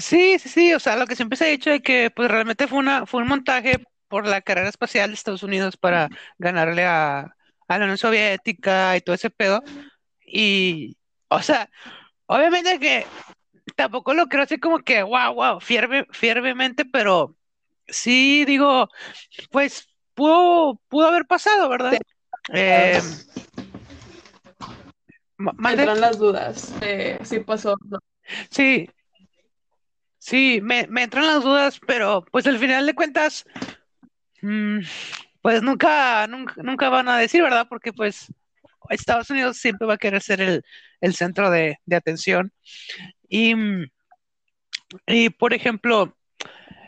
sí, 0.01 0.39
sí, 0.39 0.49
sí, 0.49 0.75
o 0.75 0.81
sea, 0.81 0.97
lo 0.97 1.07
que 1.07 1.17
siempre 1.17 1.37
se 1.37 1.45
ha 1.45 1.49
dicho 1.49 1.71
de 1.71 1.83
que 1.83 2.11
pues 2.11 2.31
realmente 2.31 2.67
fue 2.67 2.79
una, 2.79 3.07
fue 3.07 3.23
un 3.23 3.29
montaje 3.29 3.85
por 4.13 4.27
la 4.27 4.43
carrera 4.43 4.69
espacial 4.69 5.09
de 5.09 5.15
Estados 5.15 5.43
Unidos 5.43 5.79
para 5.79 6.11
ganarle 6.37 6.85
a, 6.85 7.35
a 7.67 7.79
la 7.79 7.85
Unión 7.87 7.97
Soviética 7.97 8.95
y 8.95 9.01
todo 9.01 9.15
ese 9.15 9.31
pedo. 9.31 9.63
Y, 10.27 10.99
o 11.29 11.41
sea, 11.41 11.71
obviamente 12.27 12.79
que 12.79 13.07
tampoco 13.75 14.13
lo 14.13 14.27
creo 14.27 14.43
así 14.43 14.59
como 14.59 14.81
que, 14.81 15.03
wow, 15.03 15.33
wow, 15.33 15.61
fierve, 15.61 16.07
fiervemente, 16.11 16.85
pero 16.85 17.35
sí 17.87 18.45
digo, 18.45 18.91
pues 19.51 19.89
pudo, 20.13 20.79
pudo 20.89 21.07
haber 21.09 21.25
pasado, 21.25 21.71
¿verdad? 21.71 21.97
Eh, 22.53 23.01
ma- 25.39 25.55
mande- 25.57 25.85
Entran 25.85 26.01
las 26.03 26.19
dudas 26.19 26.79
de 26.81 27.19
si 27.25 27.41
pasó 27.41 27.77
no. 27.89 27.99
sí, 28.51 28.91
Sí, 30.25 30.61
me, 30.63 30.87
me 30.87 31.03
entran 31.03 31.27
las 31.27 31.43
dudas, 31.43 31.81
pero 31.85 32.25
pues 32.31 32.47
al 32.47 32.57
final 32.61 32.87
de 32.87 32.95
cuentas, 32.95 33.45
pues 35.41 35.63
nunca, 35.63 36.27
nunca, 36.27 36.55
nunca 36.63 36.89
van 36.89 37.09
a 37.09 37.19
decir, 37.19 37.43
¿verdad? 37.43 37.67
Porque 37.69 37.93
pues 37.93 38.33
Estados 38.91 39.31
Unidos 39.31 39.59
siempre 39.59 39.87
va 39.87 39.95
a 39.95 39.99
querer 39.99 40.23
ser 40.23 40.41
el, 40.41 40.65
el 41.01 41.15
centro 41.15 41.51
de, 41.51 41.79
de 41.87 41.97
atención. 41.97 42.53
Y, 43.29 43.55
mm, 43.55 43.87
y, 45.07 45.31
por 45.31 45.55
ejemplo, 45.55 46.17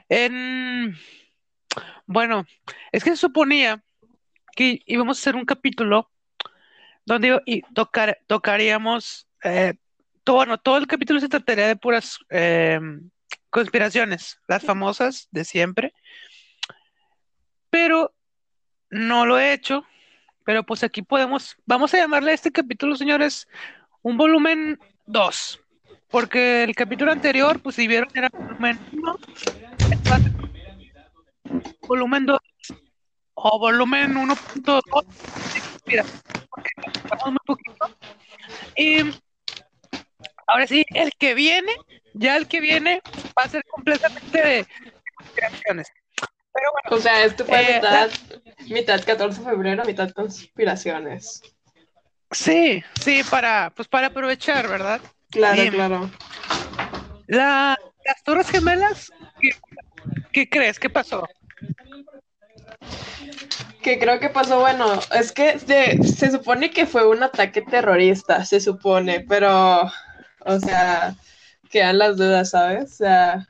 en, 0.09 0.97
bueno, 2.07 2.45
es 2.93 3.05
que 3.05 3.11
se 3.11 3.17
suponía 3.17 3.83
que 4.57 4.81
íbamos 4.87 5.19
a 5.19 5.21
hacer 5.21 5.37
un 5.37 5.45
capítulo 5.45 6.11
donde 7.07 7.41
y 7.47 7.63
tocar, 7.75 8.19
tocaríamos, 8.27 9.29
eh, 9.43 9.75
todo, 10.23 10.37
bueno, 10.37 10.59
todo 10.59 10.79
el 10.79 10.87
capítulo 10.87 11.21
se 11.21 11.29
trataría 11.29 11.67
de 11.67 11.77
puras 11.77 12.19
eh, 12.31 12.81
conspiraciones, 13.51 14.39
las 14.49 14.63
famosas 14.65 15.29
de 15.31 15.45
siempre, 15.45 15.93
pero 17.75 18.15
no 18.89 19.27
lo 19.27 19.37
he 19.37 19.53
hecho, 19.53 19.85
pero 20.45 20.63
pues 20.63 20.85
aquí 20.85 21.03
podemos, 21.03 21.57
vamos 21.67 21.93
a 21.93 21.97
llamarle 21.97 22.31
a 22.31 22.35
este 22.35 22.53
capítulo, 22.53 22.95
señores, 22.95 23.49
un 24.03 24.17
volumen 24.17 24.79
2, 25.07 25.61
porque 26.09 26.63
el 26.63 26.77
capítulo 26.77 27.11
anterior, 27.11 27.61
pues 27.61 27.75
si 27.75 27.89
vieron, 27.89 28.09
era 28.15 28.29
volumen 28.29 28.79
1, 28.93 29.19
volumen 31.89 32.27
2 32.27 32.39
o 33.35 33.59
volumen 33.59 34.15
1.2, 34.15 34.81
mira, 35.85 36.05
porque 36.49 36.71
muy 37.27 37.39
poquito. 37.45 37.91
Y 38.77 38.99
ahora 40.47 40.69
sí, 40.69 40.87
el 40.95 41.11
que 41.19 41.35
viene, 41.35 41.73
ya 42.13 42.37
el 42.37 42.47
que 42.47 42.61
viene 42.61 43.03
va 43.37 43.43
a 43.43 43.49
ser 43.49 43.65
completamente 43.65 44.39
de 44.39 44.67
conspiraciones. 45.17 45.89
Pero 46.55 46.71
bueno, 46.73 46.97
O 46.97 47.01
sea, 47.01 47.25
esto 47.25 47.45
fue 47.45 47.61
Eh, 47.61 47.75
mitad, 47.77 48.11
mitad 48.69 49.05
14 49.05 49.41
de 49.41 49.45
febrero, 49.51 49.85
mitad 49.85 50.11
conspiraciones. 50.11 51.43
sí, 52.31 52.83
sí, 53.03 53.23
para, 53.31 53.71
pues 53.75 53.89
para 53.89 54.07
aprovechar, 54.09 54.69
¿verdad? 54.69 55.01
Claro, 55.31 55.61
Bien. 55.63 55.73
claro. 55.73 56.11
La, 57.27 57.77
las 58.05 58.23
Torres 58.23 58.49
Gemelas, 58.51 59.11
¿qué, 59.41 59.51
qué 60.33 60.49
crees? 60.49 60.79
¿Qué 60.79 60.89
pasó? 60.91 61.27
Que 63.83 63.99
creo 63.99 64.19
que 64.21 64.31
pasó, 64.31 64.61
bueno, 64.61 64.99
es 65.13 65.33
que 65.33 65.59
se, 65.59 66.03
se 66.03 66.31
supone 66.31 66.71
que 66.71 66.87
fue 66.87 67.07
un 67.09 67.23
ataque 67.23 67.63
terrorista, 67.63 68.45
se 68.45 68.61
supone, 68.61 69.21
pero, 69.29 69.91
o 70.41 70.61
sea, 70.61 71.15
quedan 71.71 71.99
las 71.99 72.17
dudas, 72.17 72.51
¿sabes? 72.51 72.93
O 72.93 72.97
sea, 72.97 73.49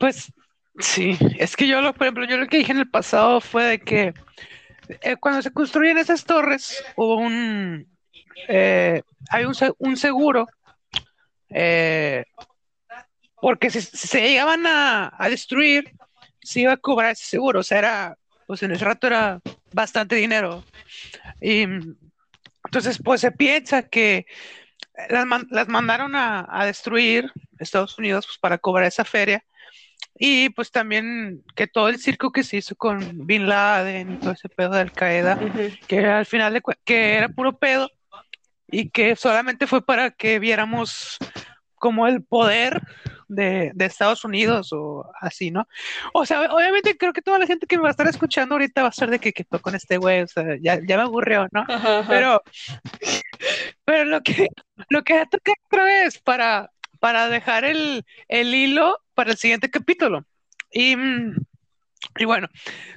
Pues 0.00 0.32
sí, 0.78 1.18
es 1.38 1.54
que 1.56 1.68
yo 1.68 1.82
lo, 1.82 1.92
por 1.92 2.06
ejemplo, 2.06 2.24
yo 2.24 2.38
lo 2.38 2.46
que 2.46 2.56
dije 2.56 2.72
en 2.72 2.78
el 2.78 2.88
pasado 2.88 3.38
fue 3.42 3.64
de 3.64 3.80
que 3.80 4.14
eh, 5.02 5.16
cuando 5.16 5.42
se 5.42 5.52
construyen 5.52 5.98
esas 5.98 6.24
torres 6.24 6.82
hubo 6.96 7.16
un, 7.16 7.86
eh, 8.48 9.02
hay 9.28 9.44
un, 9.44 9.54
un 9.76 9.96
seguro, 9.98 10.46
eh, 11.50 12.24
porque 13.42 13.68
si, 13.68 13.82
se 13.82 14.22
llegaban 14.22 14.66
a, 14.66 15.12
a 15.18 15.28
destruir, 15.28 15.92
se 16.42 16.60
iba 16.60 16.72
a 16.72 16.78
cobrar 16.78 17.10
ese 17.12 17.26
seguro, 17.26 17.60
o 17.60 17.62
sea, 17.62 17.78
era, 17.78 18.18
pues 18.46 18.62
en 18.62 18.72
ese 18.72 18.86
rato 18.86 19.06
era 19.06 19.38
bastante 19.70 20.16
dinero. 20.16 20.64
Y 21.42 21.66
mm, 21.66 21.94
entonces, 22.64 22.98
pues 23.04 23.20
se 23.20 23.32
piensa 23.32 23.82
que 23.82 24.24
las, 25.10 25.26
las 25.50 25.68
mandaron 25.68 26.16
a, 26.16 26.46
a 26.48 26.64
destruir 26.64 27.30
Estados 27.58 27.98
Unidos 27.98 28.24
pues, 28.26 28.38
para 28.38 28.56
cobrar 28.56 28.86
esa 28.86 29.04
feria. 29.04 29.44
Y 30.22 30.50
pues 30.50 30.70
también 30.70 31.42
que 31.56 31.66
todo 31.66 31.88
el 31.88 31.98
circo 31.98 32.30
que 32.30 32.42
se 32.42 32.58
hizo 32.58 32.76
con 32.76 33.26
Bin 33.26 33.48
Laden 33.48 34.12
y 34.12 34.16
todo 34.18 34.32
ese 34.32 34.50
pedo 34.50 34.72
de 34.72 34.80
Al 34.80 34.92
Qaeda, 34.92 35.38
ujú. 35.40 35.70
que 35.88 36.04
al 36.04 36.26
final 36.26 36.52
de 36.52 36.60
que 36.84 37.14
era 37.14 37.30
puro 37.30 37.58
pedo 37.58 37.88
y 38.70 38.90
que 38.90 39.16
solamente 39.16 39.66
fue 39.66 39.82
para 39.82 40.10
que 40.10 40.38
viéramos 40.38 41.16
como 41.76 42.06
el 42.06 42.22
poder 42.22 42.82
de, 43.28 43.70
de 43.74 43.84
Estados 43.86 44.22
Unidos 44.26 44.74
o 44.74 45.10
así, 45.22 45.50
¿no? 45.50 45.66
O 46.12 46.26
sea, 46.26 46.52
obviamente 46.52 46.98
creo 46.98 47.14
que 47.14 47.22
toda 47.22 47.38
la 47.38 47.46
gente 47.46 47.66
que 47.66 47.78
me 47.78 47.84
va 47.84 47.88
a 47.88 47.92
estar 47.92 48.06
escuchando 48.06 48.56
ahorita 48.56 48.82
va 48.82 48.88
a 48.88 48.92
ser 48.92 49.08
de 49.08 49.20
que, 49.20 49.32
que 49.32 49.46
con 49.46 49.74
este 49.74 49.96
güey, 49.96 50.20
o 50.20 50.26
sea, 50.26 50.44
ya, 50.60 50.78
ya 50.86 50.98
me 50.98 51.04
aburrió, 51.04 51.48
¿no? 51.50 51.62
Ajá, 51.66 52.00
ajá. 52.00 52.10
Pero, 52.10 52.42
pero 53.86 54.04
lo 54.04 54.20
que, 54.20 54.48
lo 54.90 55.02
que 55.02 55.24
toca 55.30 55.52
otra 55.64 55.84
vez 55.84 56.18
para, 56.18 56.70
para 56.98 57.28
dejar 57.28 57.64
el, 57.64 58.04
el 58.28 58.54
hilo 58.54 58.98
para 59.20 59.32
el 59.32 59.36
siguiente 59.36 59.70
capítulo. 59.70 60.24
Y, 60.72 60.96
mm, 60.96 61.36
y 62.16 62.24
bueno, 62.24 62.48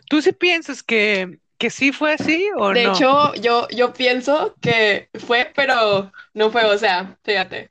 ¿tú 0.08 0.22
sí 0.22 0.32
piensas 0.32 0.82
que, 0.82 1.38
que 1.58 1.70
sí 1.70 1.92
fue 1.92 2.14
así 2.14 2.48
o 2.56 2.70
De 2.70 2.86
no? 2.86 2.94
hecho, 2.94 3.34
yo, 3.34 3.68
yo 3.68 3.92
pienso 3.92 4.56
que 4.62 5.10
fue, 5.28 5.52
pero 5.54 6.14
no 6.34 6.50
fue, 6.50 6.64
o 6.64 6.78
sea, 6.78 7.18
fíjate, 7.26 7.70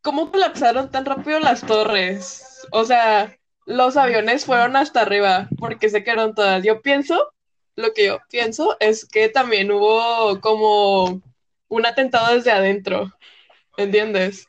¿cómo 0.00 0.30
colapsaron 0.30 0.90
tan 0.90 1.04
rápido 1.04 1.40
las 1.40 1.60
torres? 1.60 2.66
O 2.72 2.86
sea, 2.86 3.36
los 3.66 3.98
aviones 3.98 4.46
fueron 4.46 4.76
hasta 4.76 5.02
arriba 5.02 5.50
porque 5.58 5.90
se 5.90 6.02
quedaron 6.02 6.34
todas. 6.34 6.64
Yo 6.64 6.80
pienso, 6.80 7.34
lo 7.76 7.92
que 7.92 8.06
yo 8.06 8.18
pienso 8.30 8.78
es 8.80 9.04
que 9.04 9.28
también 9.28 9.70
hubo 9.70 10.40
como 10.40 11.20
un 11.68 11.84
atentado 11.84 12.34
desde 12.34 12.50
adentro, 12.50 13.12
¿entiendes? 13.76 14.46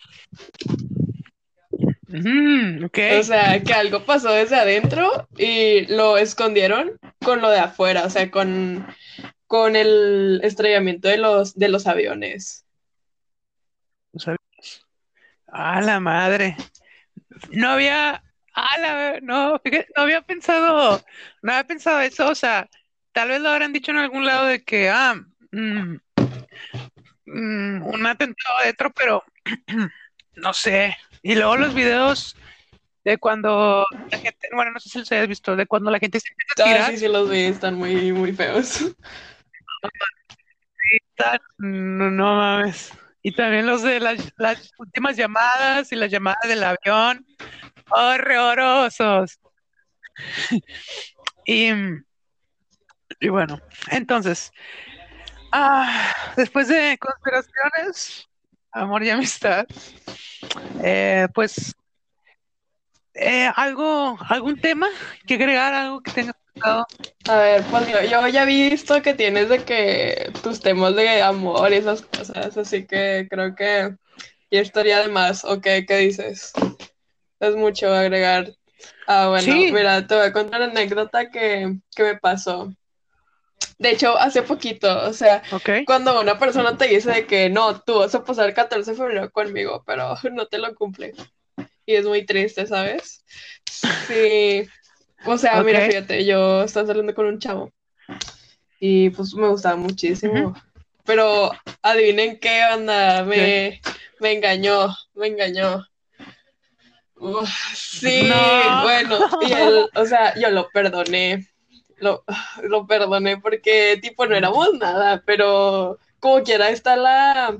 Mm, 2.12 2.86
ok. 2.86 2.98
O 3.20 3.24
sea, 3.24 3.62
que 3.64 3.74
algo 3.74 4.04
pasó 4.04 4.32
desde 4.34 4.58
adentro 4.58 5.28
y 5.38 5.86
lo 5.88 6.18
escondieron 6.18 7.00
con 7.24 7.42
lo 7.42 7.50
de 7.50 7.60
afuera, 7.60 8.06
o 8.06 8.10
sea, 8.10 8.30
con, 8.30 8.86
con 9.48 9.76
el 9.76 10.42
estrellamiento 10.44 11.08
de 11.08 11.18
los, 11.18 11.56
de 11.56 11.70
los 11.70 11.88
aviones. 11.88 12.66
A 15.48 15.82
la 15.82 16.00
madre. 16.00 16.58
No 17.52 17.70
había, 17.70 18.24
a 18.54 18.78
la, 18.78 19.20
no, 19.22 19.60
fíjate, 19.64 19.88
no 19.96 20.04
había 20.04 20.22
pensado, 20.22 21.02
no 21.42 21.52
había 21.52 21.64
pensado 21.64 22.02
eso, 22.02 22.30
o 22.30 22.36
sea, 22.36 22.70
tal 23.14 23.30
vez 23.30 23.42
lo 23.42 23.50
habrán 23.50 23.74
dicho 23.74 23.92
en 23.92 23.98
algún 23.98 24.26
lado 24.26 24.48
de 24.48 24.64
que, 24.64 24.90
ah, 24.90 25.16
mm, 25.52 25.96
mm, 27.26 27.84
un 27.84 28.06
atentado 28.06 28.58
adentro, 28.60 28.92
pero 28.92 29.24
no 30.36 30.54
sé. 30.54 30.96
Y 31.24 31.36
luego 31.36 31.58
los 31.58 31.74
videos 31.74 32.36
de 33.04 33.18
cuando 33.18 33.86
la 34.10 34.18
gente, 34.18 34.50
bueno, 34.54 34.72
no 34.72 34.80
sé 34.80 34.90
si 34.90 35.00
los 35.00 35.12
hayas 35.12 35.28
visto, 35.28 35.56
de 35.56 35.66
cuando 35.66 35.92
la 35.92 36.00
gente 36.00 36.20
se 36.20 36.30
empieza 36.30 36.84
a 36.84 36.88
Ah, 36.88 36.92
sí, 36.92 36.98
sí 36.98 37.08
los 37.08 37.30
vi, 37.30 37.42
están 37.42 37.76
muy, 37.76 38.12
muy 38.12 38.34
feos. 38.34 38.96
no, 41.58 42.10
no 42.10 42.36
mames. 42.36 42.92
Y 43.24 43.34
también 43.34 43.68
los 43.68 43.84
de 43.84 44.00
las, 44.00 44.34
las 44.38 44.72
últimas 44.80 45.16
llamadas 45.16 45.92
y 45.92 45.96
las 45.96 46.10
llamadas 46.10 46.48
del 46.48 46.64
avión, 46.64 47.26
horrorosos. 47.90 49.40
Y, 51.44 51.72
y 53.20 53.30
bueno, 53.30 53.60
entonces, 53.90 54.52
ah, 55.52 56.14
después 56.38 56.68
de 56.68 57.00
conspiraciones, 57.00 58.30
amor 58.72 59.04
y 59.04 59.10
amistad, 59.10 59.66
eh, 60.84 61.28
pues, 61.34 61.74
eh, 63.14 63.50
algo, 63.56 64.18
algún 64.30 64.60
tema 64.60 64.88
que 65.28 65.36
agregar, 65.36 65.74
algo 65.74 66.02
que 66.02 66.12
tengas 66.12 66.36
pensado. 66.54 66.88
A 67.28 67.36
ver, 67.38 67.64
pues 67.70 67.88
yo, 67.88 68.02
yo 68.04 68.28
ya 68.28 68.44
he 68.44 68.46
visto 68.46 69.02
que 69.02 69.14
tienes 69.14 69.50
de 69.50 69.64
que 69.64 70.32
tus 70.42 70.60
temas 70.60 70.96
de 70.96 71.22
amor 71.22 71.72
y 71.72 71.76
esas 71.76 72.02
cosas, 72.02 72.58
así 72.58 72.86
que 72.86 73.28
creo 73.30 73.56
que 73.56 73.96
ya 74.50 74.62
estaría 74.62 75.00
de 75.00 75.10
más, 75.10 75.44
¿o 75.46 75.62
qué, 75.62 75.86
qué 75.86 75.98
dices? 75.98 76.54
Es 77.40 77.56
mucho 77.56 77.94
agregar. 77.94 78.52
Ah, 79.08 79.28
bueno, 79.30 79.44
Sí. 79.44 79.72
mira, 79.72 80.06
te 80.08 80.16
voy 80.16 80.26
a 80.26 80.34
contar 80.34 80.62
una 80.62 80.72
anécdota 80.72 81.30
que, 81.30 81.78
que 81.96 82.04
me 82.04 82.18
pasó. 82.18 82.74
De 83.82 83.90
hecho, 83.90 84.16
hace 84.16 84.44
poquito, 84.44 85.08
o 85.08 85.12
sea, 85.12 85.42
cuando 85.88 86.22
una 86.22 86.38
persona 86.38 86.78
te 86.78 86.88
dice 86.88 87.10
de 87.12 87.26
que 87.26 87.50
no, 87.50 87.82
tú 87.82 87.98
vas 87.98 88.14
a 88.14 88.24
pasar 88.24 88.54
14 88.54 88.92
de 88.92 88.96
febrero 88.96 89.32
conmigo, 89.32 89.84
pero 89.88 90.16
no 90.32 90.46
te 90.46 90.60
lo 90.60 90.76
cumple. 90.76 91.14
Y 91.88 91.96
es 91.96 92.06
muy 92.06 92.24
triste, 92.24 92.68
¿sabes? 92.68 93.26
Sí. 93.66 94.70
O 95.26 95.36
sea, 95.36 95.64
mira, 95.64 95.82
fíjate, 95.88 96.24
yo 96.26 96.62
estaba 96.64 96.86
saliendo 96.86 97.16
con 97.16 97.26
un 97.26 97.40
chavo 97.40 97.72
y 98.80 99.10
pues 99.10 99.34
me 99.34 99.48
gustaba 99.48 99.78
muchísimo. 99.78 100.56
Pero 101.04 101.50
adivinen 101.82 102.40
qué 102.40 102.64
onda, 102.72 103.24
me, 103.24 103.82
me 104.20 104.32
engañó, 104.34 104.96
me 105.16 105.26
engañó. 105.26 105.88
Uf, 107.16 107.50
sí, 107.76 108.30
No. 108.30 108.84
bueno, 108.84 109.20
y 109.42 109.54
él, 109.54 109.90
o 109.96 110.06
sea, 110.06 110.40
yo 110.40 110.52
lo 110.52 110.70
perdoné, 110.70 111.48
lo, 112.02 112.24
lo 112.64 112.86
perdoné 112.88 113.38
porque 113.38 113.98
tipo 114.02 114.26
no 114.26 114.36
éramos 114.36 114.74
nada, 114.74 115.24
pero 115.26 115.98
como 116.20 116.44
quiera 116.44 116.70
está 116.70 116.96
la, 116.98 117.58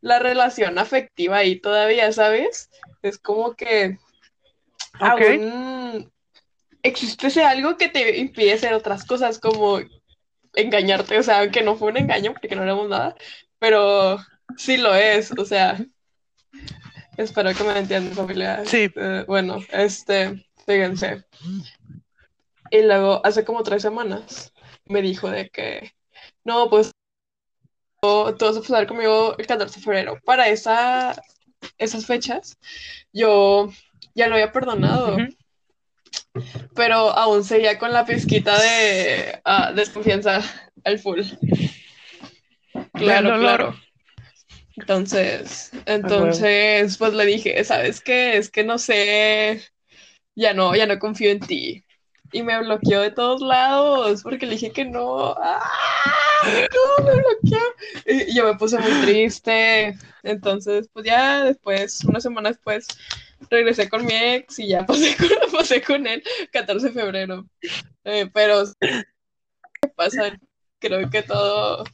la 0.00 0.18
relación 0.18 0.78
afectiva 0.78 1.38
ahí 1.38 1.56
todavía, 1.56 2.12
¿sabes? 2.12 2.70
Es 3.02 3.18
como 3.18 3.54
que 3.54 3.98
Ok. 5.00 5.20
aún 5.22 6.12
existe 6.82 7.42
algo 7.44 7.76
que 7.76 7.88
te 7.88 8.18
impide 8.18 8.54
hacer 8.54 8.74
otras 8.74 9.04
cosas 9.04 9.38
como 9.38 9.80
engañarte, 10.54 11.18
o 11.18 11.22
sea, 11.22 11.40
aunque 11.40 11.62
no 11.62 11.76
fue 11.76 11.90
un 11.90 11.98
engaño 11.98 12.32
porque 12.32 12.54
no 12.56 12.62
éramos 12.62 12.88
nada, 12.88 13.14
pero 13.58 14.18
sí 14.56 14.76
lo 14.78 14.94
es, 14.94 15.30
o 15.32 15.44
sea, 15.44 15.78
espero 17.16 17.54
que 17.54 17.64
me 17.64 17.78
entiendan 17.78 18.14
familia. 18.14 18.62
Sí. 18.64 18.90
Eh, 18.94 19.24
bueno, 19.26 19.58
este, 19.70 20.44
fíjense. 20.66 21.24
Y 22.70 22.82
luego, 22.82 23.20
hace 23.24 23.44
como 23.44 23.62
tres 23.62 23.82
semanas, 23.82 24.52
me 24.86 25.02
dijo 25.02 25.30
de 25.30 25.50
que, 25.50 25.92
no, 26.44 26.70
pues, 26.70 26.92
tú 28.00 28.36
vas 28.40 28.56
a 28.56 28.60
pasar 28.60 28.86
conmigo 28.86 29.36
el 29.38 29.46
14 29.46 29.80
de 29.80 29.84
febrero. 29.84 30.18
Para 30.24 30.48
esa, 30.48 31.20
esas 31.78 32.06
fechas, 32.06 32.58
yo 33.12 33.70
ya 34.14 34.28
lo 34.28 34.34
había 34.34 34.52
perdonado, 34.52 35.16
pero 36.74 37.10
aún 37.10 37.44
seguía 37.44 37.78
con 37.78 37.92
la 37.92 38.04
pizquita 38.04 38.58
de 38.58 39.40
ah, 39.44 39.72
desconfianza 39.72 40.42
al 40.84 40.98
full. 40.98 41.20
Claro, 42.94 43.38
claro. 43.38 43.80
Entonces, 44.76 45.72
entonces, 45.86 46.96
pues 46.96 47.12
le 47.12 47.26
dije, 47.26 47.62
¿sabes 47.64 48.00
qué? 48.00 48.36
Es 48.36 48.50
que 48.50 48.64
no 48.64 48.78
sé, 48.78 49.62
ya 50.34 50.54
no, 50.54 50.74
ya 50.74 50.86
no 50.86 50.98
confío 50.98 51.30
en 51.30 51.40
ti. 51.40 51.84
Y 52.32 52.42
me 52.42 52.58
bloqueó 52.60 53.00
de 53.00 53.10
todos 53.10 53.40
lados 53.40 54.22
porque 54.22 54.46
le 54.46 54.52
dije 54.52 54.72
que 54.72 54.84
no. 54.84 55.34
¡Ah! 55.38 55.62
No, 56.44 57.04
me 57.04 57.12
bloqueó. 57.12 57.60
Y 58.06 58.34
yo 58.34 58.44
me 58.44 58.54
puse 58.56 58.78
muy 58.78 58.92
triste. 59.02 59.96
Entonces, 60.22 60.88
pues 60.92 61.06
ya 61.06 61.44
después, 61.44 62.04
una 62.04 62.20
semana 62.20 62.50
después, 62.50 62.86
regresé 63.50 63.88
con 63.88 64.04
mi 64.04 64.14
ex 64.14 64.58
y 64.58 64.68
ya 64.68 64.86
pasé 64.86 65.16
con, 65.86 65.96
con 65.96 66.06
él 66.06 66.22
14 66.52 66.88
de 66.88 66.92
febrero. 66.92 67.46
Eh, 68.04 68.30
pero, 68.32 68.64
¿qué 68.80 69.88
pasa? 69.94 70.38
Creo 70.78 71.10
que 71.10 71.22
todo, 71.22 71.84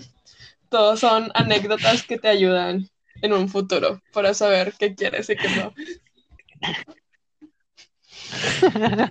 todo 0.68 0.96
son 0.96 1.30
anécdotas 1.34 2.02
que 2.04 2.18
te 2.18 2.28
ayudan 2.28 2.88
en 3.22 3.32
un 3.32 3.48
futuro 3.48 4.02
para 4.12 4.34
saber 4.34 4.74
qué 4.78 4.94
quieres 4.94 5.28
y 5.30 5.36
qué 5.36 5.48
no. 5.48 5.74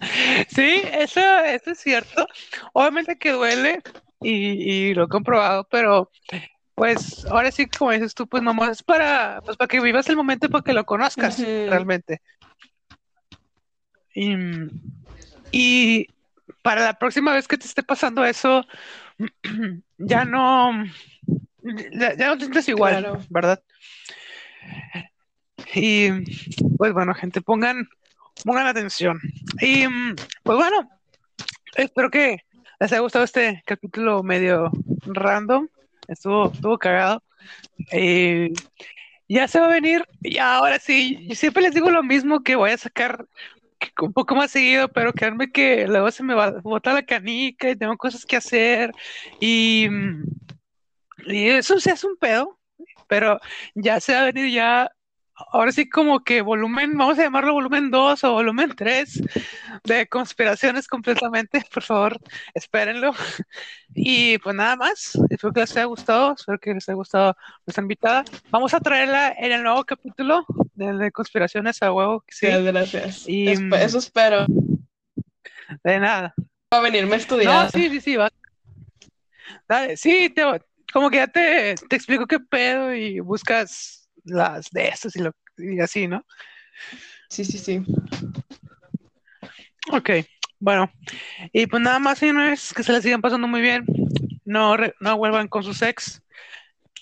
Sí, 0.49 0.81
eso, 0.93 1.19
eso 1.45 1.71
es 1.71 1.79
cierto. 1.79 2.27
Obviamente 2.73 3.17
que 3.17 3.31
duele 3.31 3.81
y, 4.21 4.31
y 4.89 4.93
lo 4.93 5.05
he 5.05 5.07
comprobado, 5.07 5.67
pero 5.69 6.11
pues 6.75 7.25
ahora 7.27 7.51
sí, 7.51 7.67
como 7.67 7.91
dices 7.91 8.13
tú, 8.13 8.27
pues 8.27 8.43
nomás 8.43 8.71
es 8.71 8.83
para, 8.83 9.41
pues 9.45 9.55
para 9.57 9.67
que 9.67 9.79
vivas 9.79 10.09
el 10.09 10.17
momento 10.17 10.47
y 10.47 10.49
para 10.49 10.63
que 10.63 10.73
lo 10.73 10.85
conozcas 10.85 11.39
realmente. 11.39 12.21
Y, 14.13 14.35
y 15.51 16.07
para 16.61 16.83
la 16.83 16.93
próxima 16.93 17.33
vez 17.33 17.47
que 17.47 17.57
te 17.57 17.65
esté 17.65 17.83
pasando 17.83 18.25
eso, 18.25 18.65
ya 19.97 20.25
no, 20.25 20.71
ya, 21.93 22.15
ya 22.15 22.27
no 22.27 22.33
te 22.37 22.45
sientes 22.45 22.67
igual, 22.69 22.99
Claro. 22.99 23.23
¿verdad? 23.29 23.61
Y 25.73 26.09
pues 26.77 26.93
bueno, 26.93 27.13
gente, 27.13 27.41
pongan, 27.41 27.87
pongan 28.43 28.67
atención. 28.67 29.19
Y 29.59 29.87
mm, 29.87 30.15
pues 30.43 30.57
bueno, 30.57 30.89
espero 31.75 32.09
que 32.09 32.39
les 32.79 32.91
haya 32.91 33.01
gustado 33.01 33.25
este 33.25 33.63
capítulo 33.65 34.23
medio 34.23 34.71
random. 35.05 35.67
Estuvo, 36.07 36.51
estuvo 36.51 36.77
cagado. 36.77 37.23
Eh, 37.91 38.51
ya 39.27 39.47
se 39.47 39.59
va 39.59 39.65
a 39.65 39.69
venir, 39.69 40.05
y 40.21 40.37
ahora 40.37 40.77
sí, 40.79 41.25
yo 41.27 41.35
siempre 41.35 41.63
les 41.63 41.73
digo 41.73 41.89
lo 41.89 42.03
mismo 42.03 42.43
que 42.43 42.55
voy 42.55 42.71
a 42.71 42.77
sacar 42.77 43.25
un 44.01 44.13
poco 44.13 44.35
más 44.35 44.51
seguido, 44.51 44.87
pero 44.89 45.13
créanme 45.13 45.51
que 45.51 45.87
luego 45.87 46.11
se 46.11 46.23
me 46.23 46.33
va 46.33 46.45
a 46.45 46.61
botar 46.61 46.93
la 46.93 47.03
canica 47.03 47.69
y 47.69 47.75
tengo 47.75 47.97
cosas 47.97 48.25
que 48.25 48.35
hacer 48.35 48.91
y, 49.39 49.87
mm, 49.89 50.23
y 51.27 51.49
eso 51.49 51.79
se 51.79 51.91
hace 51.91 52.07
un 52.07 52.17
pedo, 52.17 52.59
pero 53.07 53.39
ya 53.73 53.99
se 53.99 54.13
va 54.13 54.21
a 54.21 54.31
venir 54.31 54.51
ya, 54.51 54.91
ahora 55.35 55.71
sí 55.71 55.89
como 55.89 56.23
que 56.23 56.41
volumen, 56.41 56.97
vamos 56.97 57.19
a 57.19 57.23
llamarlo 57.23 57.53
volumen 57.53 57.91
2 57.91 58.23
o 58.23 58.31
volumen 58.33 58.73
3 58.75 59.21
de 59.83 60.07
conspiraciones 60.07 60.87
completamente, 60.87 61.63
por 61.73 61.83
favor, 61.83 62.19
espérenlo. 62.53 63.13
Y 63.93 64.37
pues 64.39 64.55
nada 64.55 64.75
más, 64.75 65.17
espero 65.29 65.53
que 65.53 65.61
les 65.61 65.71
haya 65.71 65.85
gustado, 65.85 66.33
espero 66.37 66.59
que 66.59 66.73
les 66.73 66.89
haya 66.89 66.95
gustado 66.95 67.37
nuestra 67.65 67.81
invitada. 67.81 68.25
Vamos 68.49 68.73
a 68.73 68.79
traerla 68.79 69.33
en 69.37 69.51
el 69.51 69.63
nuevo 69.63 69.83
capítulo 69.85 70.45
de, 70.73 70.93
de 70.93 71.11
conspiraciones 71.11 71.81
a 71.81 71.91
huevo, 71.91 72.23
sí, 72.27 72.47
gracias. 72.47 73.23
Y, 73.27 73.55
mm, 73.55 73.73
eso 73.75 73.99
espero. 73.99 74.47
de 75.83 75.99
nada. 75.99 76.33
Va 76.73 76.79
a 76.79 76.81
venirme 76.81 77.15
a 77.15 77.17
estudiar. 77.17 77.65
No, 77.65 77.69
sí, 77.69 77.89
sí, 77.89 78.01
sí, 78.01 78.15
va. 78.15 78.29
Dale, 79.67 79.97
sí, 79.97 80.29
te, 80.29 80.43
como 80.91 81.09
que 81.09 81.17
ya 81.17 81.27
te, 81.27 81.75
te 81.75 81.95
explico 81.95 82.27
qué 82.27 82.39
pedo 82.39 82.93
y 82.93 83.19
buscas 83.19 84.04
las 84.25 84.69
de 84.71 84.89
estos 84.89 85.15
y, 85.15 85.19
lo, 85.19 85.31
y 85.57 85.79
así, 85.79 86.07
¿no? 86.07 86.25
sí, 87.29 87.45
sí, 87.45 87.57
sí. 87.57 87.81
Ok, 89.91 90.09
bueno, 90.59 90.91
y 91.53 91.67
pues 91.67 91.81
nada 91.81 91.99
más, 91.99 92.17
señores, 92.19 92.73
que 92.73 92.83
se 92.83 92.91
les 92.91 93.03
sigan 93.03 93.21
pasando 93.21 93.47
muy 93.47 93.61
bien. 93.61 93.85
No, 94.43 94.75
re- 94.77 94.93
no 94.99 95.17
vuelvan 95.17 95.47
con 95.47 95.63
sus 95.63 95.81
ex. 95.81 96.21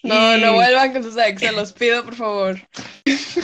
No, 0.03 0.37
Y- 0.37 0.41
no 0.41 0.53
vuelvan 0.53 0.91
con 0.93 1.03
sus 1.03 1.17
ex, 1.17 1.39
se 1.39 1.51
los 1.51 1.73
pido, 1.73 2.03
por 2.03 2.15
favor. 2.15 2.59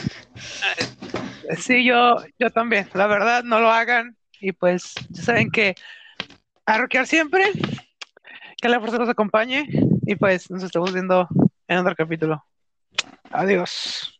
Sí, 1.58 1.84
yo, 1.84 2.16
yo 2.38 2.52
también. 2.52 2.88
La 2.94 3.08
verdad, 3.08 3.44
no 3.44 3.60
lo 3.60 3.72
hagan. 3.72 4.16
Y 4.40 4.52
pues, 4.52 4.94
ya 5.10 5.24
saben 5.24 5.50
que 5.50 5.74
a 6.66 6.78
rockear 6.78 7.08
siempre. 7.08 7.52
Que 8.62 8.70
la 8.70 8.80
fuerza 8.80 8.98
los 9.00 9.10
acompañe. 9.10 9.66
Y 10.06 10.16
pues, 10.16 10.50
nos 10.52 10.62
estamos 10.64 10.94
viendo 10.94 11.28
en 11.68 11.78
otro 11.80 11.96
capítulo. 11.96 12.46
Adiós. 13.32 14.19